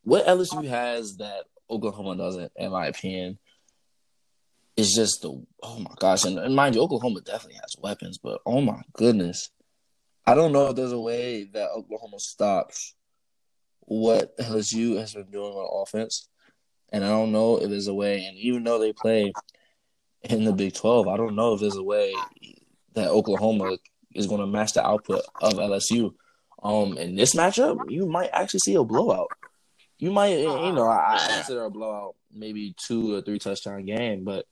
[0.04, 3.38] What LSU has that Oklahoma doesn't, in my opinion,
[4.76, 8.40] is just the oh my gosh, and, and mind you, Oklahoma definitely has weapons, but
[8.46, 9.50] oh my goodness,
[10.26, 12.94] I don't know if there's a way that Oklahoma stops
[13.82, 16.28] what LSU has been doing on offense.
[16.92, 19.32] And I don't know if there's a way, and even though they play
[20.22, 22.14] in the Big 12, I don't know if there's a way
[22.94, 23.78] that Oklahoma
[24.14, 26.14] is going to match the output of LSU.
[26.62, 29.28] Um, in this matchup, you might actually see a blowout.
[29.98, 34.46] You might, you know, I, consider a blowout maybe two or three touchdown game, but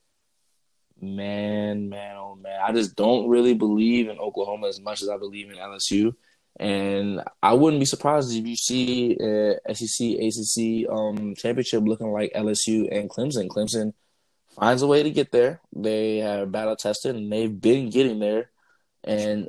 [1.00, 5.16] man, man, oh man, I just don't really believe in Oklahoma as much as I
[5.16, 6.14] believe in LSU.
[6.58, 12.32] And I wouldn't be surprised if you see a SEC ACC um, championship looking like
[12.34, 13.48] LSU and Clemson.
[13.48, 13.94] Clemson
[14.50, 15.60] finds a way to get there.
[15.74, 18.50] They have battle tested and they've been getting there.
[19.04, 19.48] And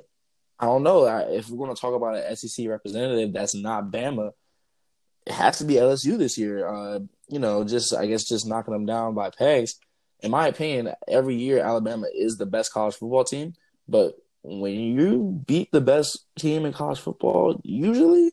[0.60, 4.32] I don't know if we're going to talk about an SEC representative that's not Bama.
[5.26, 6.68] It has to be LSU this year.
[6.68, 9.76] Uh, you know, just I guess just knocking them down by pegs.
[10.22, 13.54] In my opinion, every year Alabama is the best college football team,
[13.88, 18.32] but when you beat the best team in college football, usually,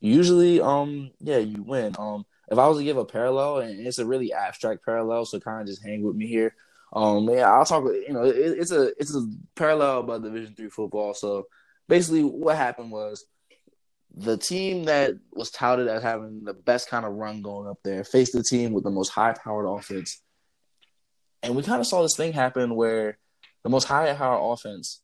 [0.00, 1.96] usually, um, yeah, you win.
[1.98, 5.40] Um, if I was to give a parallel, and it's a really abstract parallel, so
[5.40, 6.54] kind of just hang with me here.
[6.92, 7.84] Um, yeah, I'll talk.
[7.84, 9.26] You know, it, it's a it's a
[9.56, 11.14] parallel about Division three football.
[11.14, 11.46] So
[11.88, 13.24] basically, what happened was
[14.16, 18.04] the team that was touted as having the best kind of run going up there
[18.04, 20.22] faced the team with the most high powered offense,
[21.42, 23.18] and we kind of saw this thing happen where
[23.64, 25.00] the most high powered offense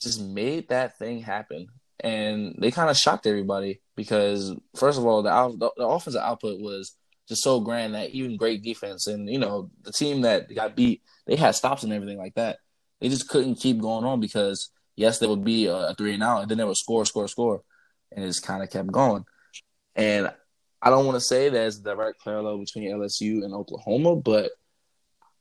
[0.00, 1.68] just made that thing happen.
[2.00, 6.60] And they kind of shocked everybody because, first of all, the, the, the offensive output
[6.60, 6.96] was
[7.28, 11.02] just so grand that even great defense and you know the team that got beat,
[11.26, 12.58] they had stops and everything like that.
[13.00, 16.22] They just couldn't keep going on because yes, there would be a, a three and
[16.22, 17.62] out, and then there would score, score, score,
[18.12, 19.24] and it just kind of kept going.
[19.94, 20.32] And
[20.80, 24.52] I don't want to say there's a direct parallel between LSU and Oklahoma, but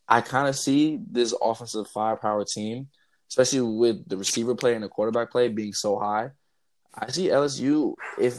[0.07, 2.87] I kind of see this offensive firepower team
[3.29, 6.31] especially with the receiver play and the quarterback play being so high.
[6.93, 8.37] I see LSU if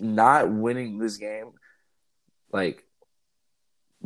[0.00, 1.52] not winning this game,
[2.52, 2.82] like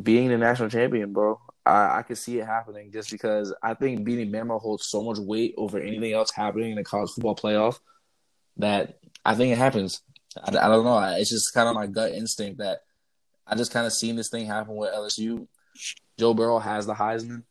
[0.01, 1.41] being the national champion, bro.
[1.65, 5.19] I, I can see it happening just because I think beating Bama holds so much
[5.19, 7.79] weight over anything else happening in the college football playoff
[8.57, 10.01] that I think it happens.
[10.43, 10.99] I, I don't know.
[11.17, 12.81] It's just kind of my gut instinct that
[13.47, 15.47] I just kind of seen this thing happen with LSU.
[16.19, 17.45] Joe Burrow has the Heisman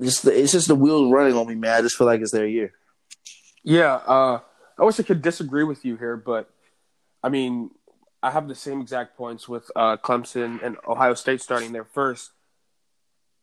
[0.00, 1.76] just the, it's just the wheels running on me, man.
[1.76, 2.72] I just feel like it's their year.
[3.62, 4.40] Yeah, uh,
[4.78, 6.50] I wish I could disagree with you here, but
[7.22, 7.70] I mean,
[8.22, 12.30] I have the same exact points with uh, Clemson and Ohio State starting there first.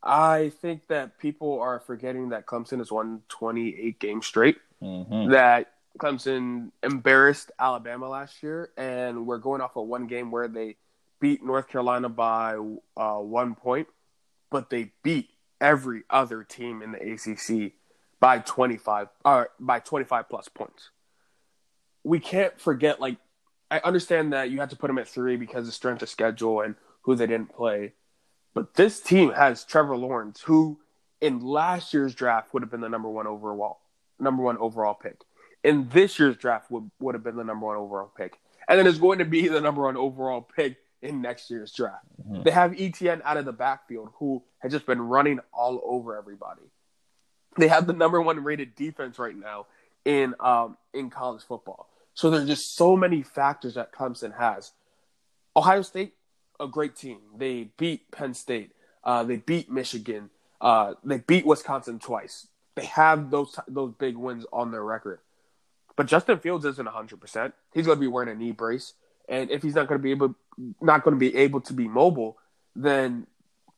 [0.04, 4.58] I think that people are forgetting that Clemson has won 28 games straight.
[4.82, 5.32] Mm-hmm.
[5.32, 10.76] That Clemson embarrassed Alabama last year, and we're going off of one game where they
[11.20, 12.56] beat North Carolina by
[12.96, 13.88] uh, one point,
[14.52, 15.30] but they beat
[15.60, 17.74] every other team in the ACC
[18.20, 20.90] by 25 uh, by 25 plus points.
[22.04, 23.18] We can't forget like
[23.70, 26.62] I understand that you have to put them at 3 because of strength of schedule
[26.62, 27.94] and who they didn't play.
[28.54, 30.80] But this team has Trevor Lawrence, who
[31.22, 33.80] in last year's draft would have been the number one overall
[34.20, 35.22] number one overall pick.
[35.64, 38.40] In this year's draft would, would have been the number one overall pick.
[38.68, 42.06] And then is going to be the number one overall pick in next year's draft.
[42.22, 42.44] Mm-hmm.
[42.44, 46.64] They have Etienne out of the backfield who has just been running all over everybody.
[47.58, 49.68] They have the number one rated defense right now
[50.06, 51.90] in um, in college football.
[52.14, 54.72] So there's just so many factors that Clemson has.
[55.56, 56.14] Ohio State,
[56.60, 57.20] a great team.
[57.36, 58.72] They beat Penn State.
[59.04, 60.30] Uh, they beat Michigan.
[60.60, 62.48] Uh, they beat Wisconsin twice.
[62.76, 65.20] They have those those big wins on their record.
[65.96, 67.20] But Justin Fields isn't 100.
[67.20, 68.94] percent He's going to be wearing a knee brace,
[69.28, 70.36] and if he's not going to be able
[70.82, 72.38] not going to be able to be mobile,
[72.76, 73.28] then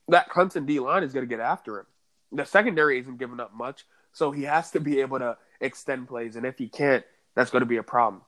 [0.08, 1.86] that Clemson D line is going to get after him.
[2.32, 6.36] The secondary isn't giving up much, so he has to be able to extend plays,
[6.36, 7.04] and if he can't,
[7.34, 8.22] that's going to be a problem.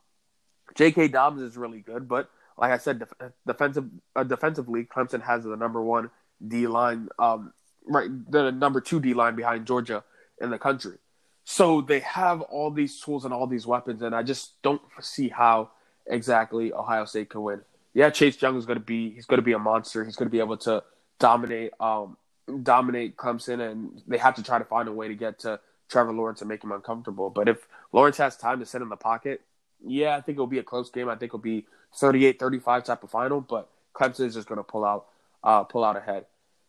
[0.74, 1.08] J.K.
[1.08, 5.56] Dobbins is really good, but like I said, def- defensive uh, defensively, Clemson has the
[5.56, 6.10] number one
[6.46, 7.52] D line, um,
[7.84, 10.04] right, the number two D line behind Georgia
[10.40, 10.98] in the country.
[11.44, 15.28] So they have all these tools and all these weapons, and I just don't see
[15.28, 15.70] how
[16.06, 17.62] exactly Ohio State can win.
[17.94, 20.04] Yeah, Chase Young is going to be he's to be a monster.
[20.04, 20.82] He's going to be able to
[21.18, 22.16] dominate um,
[22.62, 26.12] dominate Clemson, and they have to try to find a way to get to Trevor
[26.12, 27.30] Lawrence and make him uncomfortable.
[27.30, 29.42] But if Lawrence has time to sit in the pocket,
[29.84, 31.08] yeah, I think it'll be a close game.
[31.08, 31.66] I think it'll be
[32.00, 35.06] 38-35 type of final, but Clemson is just going to pull out
[35.44, 36.26] uh, pull out ahead.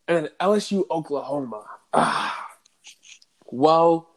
[0.07, 1.65] And LSU Oklahoma.
[1.93, 2.47] Ah,
[3.45, 4.09] well,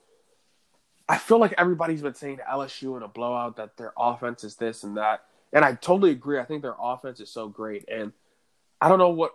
[1.08, 4.56] I feel like everybody's been saying to LSU in a blowout that their offense is
[4.56, 6.38] this and that, and I totally agree.
[6.38, 8.12] I think their offense is so great, and
[8.80, 9.32] I don't know what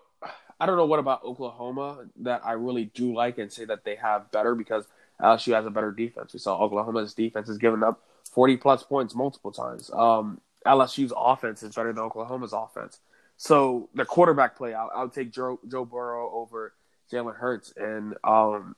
[0.60, 3.96] I don't know what about Oklahoma that I really do like and say that they
[3.96, 4.86] have better because
[5.20, 6.34] LSU has a better defense.
[6.34, 8.02] We saw Oklahoma's defense has given up
[8.32, 9.90] 40 plus points multiple times.
[9.92, 13.00] Um, LSU's offense is better than Oklahoma's offense.
[13.38, 16.74] So the quarterback play, I, I would take Joe, Joe Burrow over
[17.12, 18.76] Jalen Hurts, and um,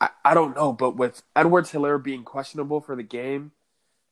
[0.00, 3.52] I, I don't know, but with Edwards-Helaire being questionable for the game,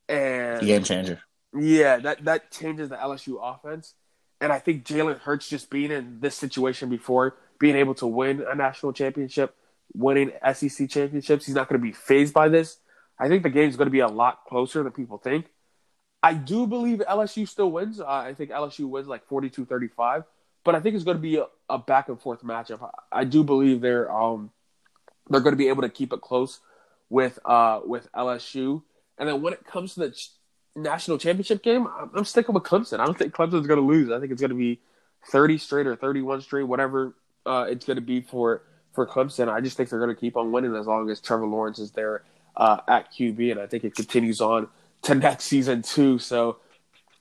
[0.09, 1.21] and game changer,
[1.59, 3.95] yeah, that that changes the LSU offense.
[4.41, 8.43] And I think Jalen Hurts just being in this situation before, being able to win
[8.49, 9.55] a national championship,
[9.93, 12.79] winning SEC championships, he's not going to be phased by this.
[13.19, 15.47] I think the game's going to be a lot closer than people think.
[16.23, 18.01] I do believe LSU still wins.
[18.01, 20.25] Uh, I think LSU wins like 42 35,
[20.65, 22.83] but I think it's going to be a, a back and forth matchup.
[22.83, 24.51] I, I do believe they're um,
[25.29, 26.61] they're going to be able to keep it close
[27.11, 28.83] with uh, with LSU.
[29.19, 30.19] And then when it comes to the
[30.77, 33.01] national championship game, I'm, sticking with Clemson.
[33.01, 34.11] I don't think Clemson's going to lose.
[34.11, 34.81] I think it's going to be
[35.29, 37.15] 30 straight or 31 straight, whatever
[37.47, 38.63] uh, it's going to be for
[38.93, 39.49] for Clemson.
[39.49, 41.93] I just think they're going to keep on winning as long as Trevor Lawrence is
[41.93, 42.23] there
[42.57, 44.69] uh, at QB, and I think it continues on
[45.03, 46.19] to next season too.
[46.19, 46.59] So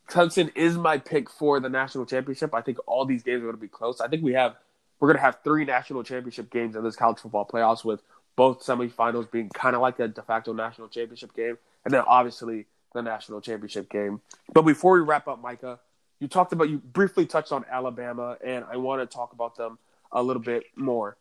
[0.07, 2.53] Clemson is my pick for the national championship.
[2.53, 4.01] I think all these games are going to be close.
[4.01, 4.55] I think we have
[4.99, 8.01] we're going to have three national championship games in this college football playoffs, with
[8.35, 12.65] both semifinals being kind of like a de facto national championship game, and then obviously
[12.93, 14.21] the national championship game.
[14.53, 15.79] But before we wrap up, Micah,
[16.19, 19.77] you talked about you briefly touched on Alabama, and I want to talk about them
[20.11, 21.17] a little bit more.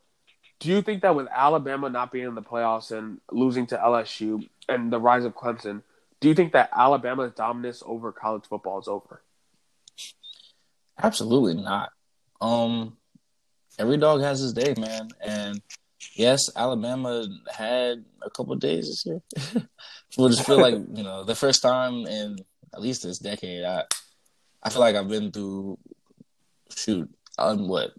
[0.60, 4.48] Do you think that with Alabama not being in the playoffs and losing to LSU
[4.68, 5.82] and the rise of Clemson,
[6.20, 9.22] do you think that Alabama's dominance over college football is over?
[11.00, 11.90] Absolutely not.
[12.40, 12.96] Um,
[13.78, 15.10] every dog has his day, man.
[15.24, 15.60] And
[16.14, 19.20] yes, Alabama had a couple days this year.
[20.16, 22.36] we'll just feel like you know the first time in
[22.74, 23.64] at least this decade.
[23.64, 23.84] I
[24.62, 25.78] I feel like I've been through
[26.74, 27.92] shoot on what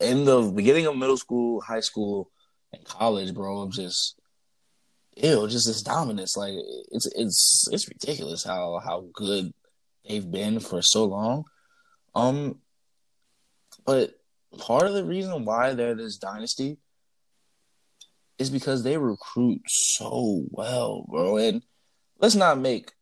[0.00, 2.30] in the beginning of middle school, high school,
[2.72, 3.60] and college, bro.
[3.60, 4.16] I'm just
[5.16, 6.36] ew, just this dominance.
[6.36, 6.54] Like
[6.90, 9.52] it's it's it's ridiculous how how good
[10.08, 11.44] they've been for so long.
[12.14, 12.58] Um,
[13.84, 14.14] but
[14.58, 16.78] part of the reason why they're this dynasty
[18.38, 21.36] is because they recruit so well, bro.
[21.36, 21.62] And
[22.18, 22.92] let's not make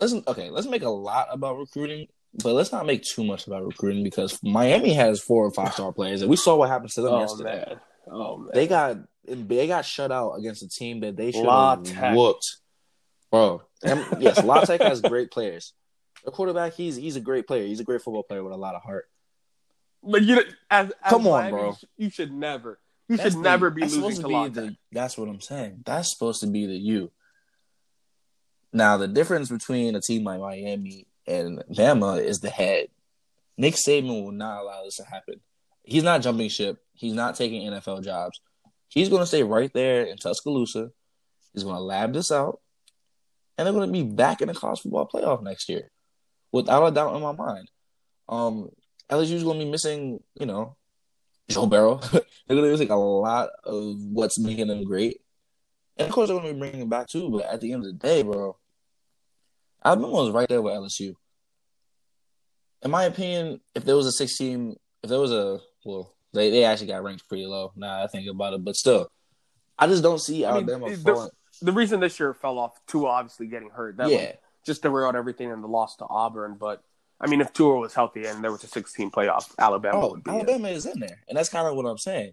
[0.00, 2.08] let's okay, let's make a lot about recruiting,
[2.42, 5.92] but let's not make too much about recruiting because Miami has four or five star
[5.94, 7.64] players, and we saw what happened to them oh, yesterday.
[7.68, 7.80] Man.
[8.10, 12.16] Oh man, they got they got shut out against a team that they should have
[12.16, 12.56] whooped,
[13.30, 13.62] bro.
[13.82, 15.72] And yes, La Tech has great players.
[16.24, 17.66] The quarterback, he's he's a great player.
[17.66, 19.06] He's a great football player with a lot of heart.
[20.04, 22.80] But you, as, as come on, Miami, bro, you should never,
[23.12, 25.82] you that's should the, never be losing to, to be the, That's what I'm saying.
[25.84, 27.10] That's supposed to be the you.
[28.72, 32.88] Now the difference between a team like Miami and Bama is the head.
[33.58, 35.40] Nick Saban will not allow this to happen.
[35.84, 36.78] He's not jumping ship.
[36.94, 38.40] He's not taking NFL jobs.
[38.88, 40.90] He's going to stay right there in Tuscaloosa.
[41.52, 42.60] He's going to lab this out,
[43.56, 45.90] and they're going to be back in the college football playoff next year,
[46.50, 47.68] without a doubt in my mind.
[48.28, 48.70] Um,
[49.10, 50.76] LSU's going to be missing, you know,
[51.48, 52.00] Joe Burrow.
[52.48, 55.20] they're take a lot of what's making them great.
[55.96, 57.30] And of course, they're to be bringing back too.
[57.30, 58.56] But at the end of the day, bro,
[59.84, 61.14] Alabama was right there with LSU.
[62.82, 66.64] In my opinion, if there was a 16, if there was a, well, they, they
[66.64, 68.64] actually got ranked pretty low now I think about it.
[68.64, 69.08] But still,
[69.78, 71.30] I just don't see Alabama I mean, the,
[71.60, 73.98] the, reason this year fell off, Tua obviously getting hurt.
[73.98, 74.32] That yeah.
[74.64, 76.56] just derailed everything in the loss to Auburn.
[76.58, 76.82] But
[77.22, 80.24] I mean, if Tua was healthy and there was a 16 playoff, Alabama oh, would
[80.24, 80.30] be.
[80.30, 82.32] Alabama is in there, and that's kind of what I'm saying.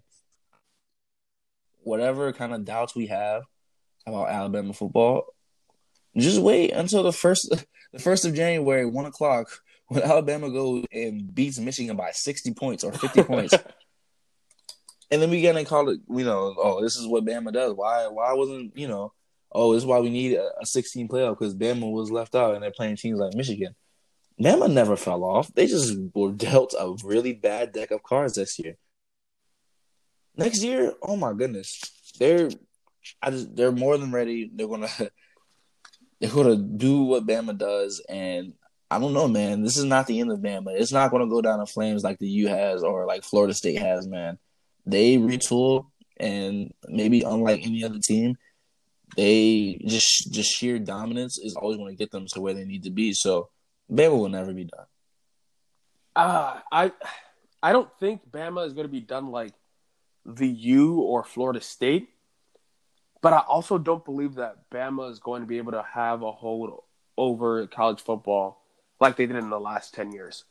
[1.82, 3.44] Whatever kind of doubts we have
[4.04, 5.26] about Alabama football,
[6.16, 7.54] just wait until the first
[7.92, 9.48] the first of January, one o'clock,
[9.86, 13.54] when Alabama goes and beats Michigan by 60 points or 50 points.
[15.12, 17.72] And then we gonna call it, you know, oh, this is what Bama does.
[17.74, 19.12] Why why wasn't, you know,
[19.50, 22.54] oh, this is why we need a, a 16 playoff because Bama was left out
[22.54, 23.74] and they're playing teams like Michigan.
[24.40, 25.52] Bama never fell off.
[25.54, 28.76] They just were dealt a really bad deck of cards this year.
[30.36, 31.80] Next year, oh my goodness,
[32.18, 32.48] they're
[33.22, 34.50] I just they're more than ready.
[34.52, 34.88] They're gonna
[36.20, 38.54] they're gonna do what Bama does, and
[38.90, 39.62] I don't know, man.
[39.62, 40.78] This is not the end of Bama.
[40.78, 43.78] It's not gonna go down in flames like the U has or like Florida State
[43.78, 44.38] has, man.
[44.86, 45.86] They retool,
[46.16, 48.36] and maybe unlike any other team,
[49.16, 52.84] they just just sheer dominance is always going to get them to where they need
[52.84, 53.12] to be.
[53.12, 53.50] So
[53.90, 54.86] Bama will never be done.
[56.14, 56.92] Uh, I
[57.62, 59.54] I don't think Bama is going to be done like
[60.24, 62.08] the U or Florida State,
[63.20, 66.32] but I also don't believe that Bama is going to be able to have a
[66.32, 66.82] hold
[67.16, 68.62] over college football
[69.00, 70.44] like they did in the last ten years.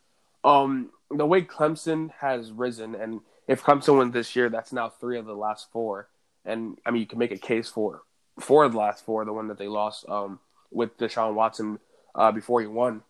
[0.43, 5.17] Um, the way Clemson has risen, and if Clemson wins this year, that's now three
[5.17, 6.09] of the last four,
[6.45, 8.03] and I mean you can make a case for
[8.39, 10.39] four of the last four, the one that they lost um,
[10.71, 11.79] with Deshaun Watson
[12.15, 13.03] uh, before he won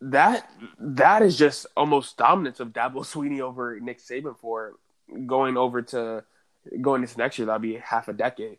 [0.00, 4.74] that that is just almost dominance of Dabo Swinney over Nick Saban for
[5.26, 6.24] going over to
[6.80, 7.46] going into next year.
[7.46, 8.58] That'd be half a decade.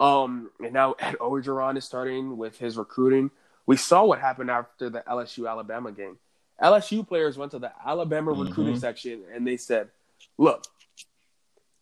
[0.00, 3.30] Um, and now Ed Orgeron is starting with his recruiting.
[3.66, 6.18] We saw what happened after the LSU Alabama game.
[6.60, 8.42] LSU players went to the Alabama mm-hmm.
[8.42, 9.90] recruiting section and they said,
[10.38, 10.64] "Look,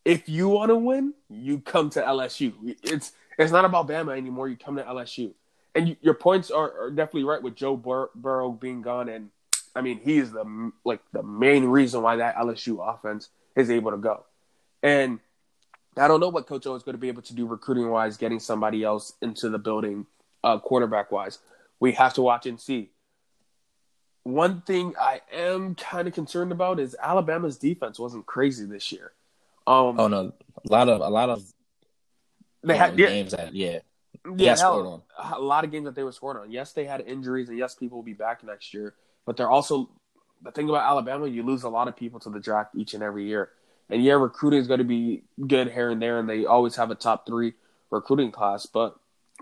[0.05, 2.53] if you want to win, you come to LSU.
[2.83, 4.49] It's it's not about Bama anymore.
[4.49, 5.33] You come to LSU."
[5.75, 9.31] And your points are, are, definitely right with Joe Bur- Burrow being gone, and
[9.75, 13.91] I mean he is the like the main reason why that LSU offense is able
[13.93, 14.25] to go.
[14.83, 15.21] And
[15.97, 18.17] I don't know what Coach O is going to be able to do recruiting wise,
[18.17, 20.07] getting somebody else into the building,
[20.43, 21.39] uh, quarterback wise.
[21.79, 22.91] We have to watch and see.
[24.23, 29.13] One thing I am kind of concerned about is Alabama's defense wasn't crazy this year.
[29.67, 30.33] Um, oh no,
[30.69, 31.43] a lot of a lot of
[32.63, 33.81] they had yeah, games that yeah
[34.37, 36.51] yeah, hell, a lot of games that they were scored on.
[36.51, 38.95] Yes, they had injuries, and yes, people will be back next year.
[39.25, 39.91] But they're also
[40.43, 41.27] the thing about Alabama.
[41.27, 43.51] You lose a lot of people to the draft each and every year.
[43.89, 46.91] And yeah, recruiting is going to be good here and there, and they always have
[46.91, 47.55] a top three
[47.91, 48.67] recruiting class.
[48.67, 48.97] But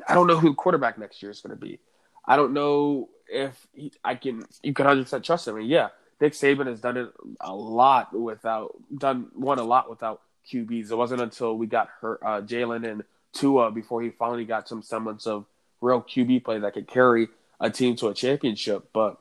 [0.09, 1.81] I don't know who the quarterback next year is going to be.
[2.25, 4.45] I don't know if he, I can.
[4.63, 5.57] You can hundred percent trust him.
[5.57, 5.89] And yeah,
[6.21, 10.23] Nick Saban has done it a lot without done won a lot without
[10.53, 10.91] QBs.
[10.91, 13.05] It wasn't until we got hurt, uh, Jalen and
[13.39, 15.47] Tua before he finally got some semblance of
[15.81, 17.29] real QB play that could carry
[17.61, 18.89] a team to a championship.
[18.93, 19.19] But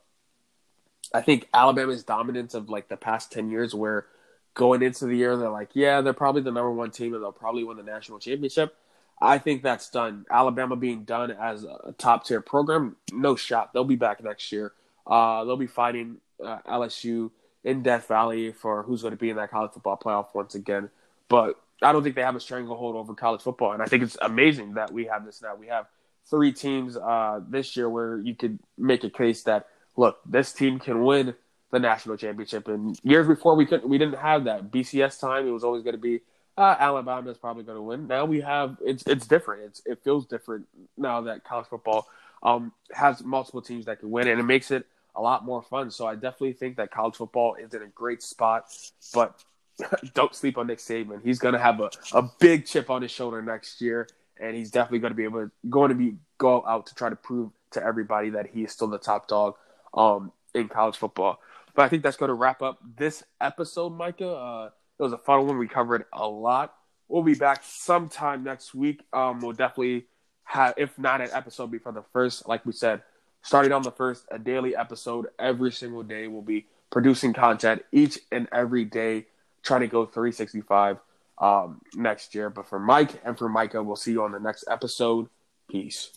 [1.13, 4.05] I think Alabama's dominance of like the past 10 years, where
[4.53, 7.31] going into the year, they're like, yeah, they're probably the number one team and they'll
[7.31, 8.75] probably win the national championship.
[9.19, 10.25] I think that's done.
[10.29, 13.73] Alabama being done as a top tier program, no shot.
[13.73, 14.73] They'll be back next year.
[15.05, 17.31] Uh, they'll be fighting uh, LSU
[17.63, 20.89] in Death Valley for who's going to be in that college football playoff once again.
[21.29, 24.17] But I don't think they have a stranglehold over college football, and I think it's
[24.21, 25.55] amazing that we have this now.
[25.55, 25.87] We have
[26.29, 30.79] three teams uh, this year where you could make a case that look, this team
[30.79, 31.35] can win
[31.71, 32.67] the national championship.
[32.67, 35.47] And years before, we couldn't, we didn't have that BCS time.
[35.47, 36.21] It was always going to be
[36.57, 38.07] uh, Alabama is probably going to win.
[38.07, 39.63] Now we have it's it's different.
[39.65, 40.65] It's it feels different
[40.97, 42.07] now that college football
[42.41, 45.91] um, has multiple teams that can win, and it makes it a lot more fun.
[45.91, 48.65] So I definitely think that college football is in a great spot,
[49.13, 49.43] but
[50.13, 51.21] don't sleep on Nick Saban.
[51.23, 54.07] He's going to have a, a big chip on his shoulder next year,
[54.39, 57.09] and he's definitely going to be able to going to be go out to try
[57.09, 59.55] to prove to everybody that he is still the top dog
[59.93, 61.39] um, in college football.
[61.75, 64.31] But I think that's going to wrap up this episode, Micah.
[64.31, 65.57] Uh, it was a fun one.
[65.57, 66.73] We covered a lot.
[67.07, 69.01] We'll be back sometime next week.
[69.13, 70.07] Um, we'll definitely
[70.43, 73.03] have, if not an episode before the first, like we said,
[73.43, 76.27] starting on the first, a daily episode every single day.
[76.27, 79.27] We'll be producing content each and every day
[79.67, 80.97] trying to go 365
[81.39, 82.49] um, next year.
[82.49, 85.27] But for Mike and for Micah, we'll see you on the next episode.
[85.69, 86.11] Peace.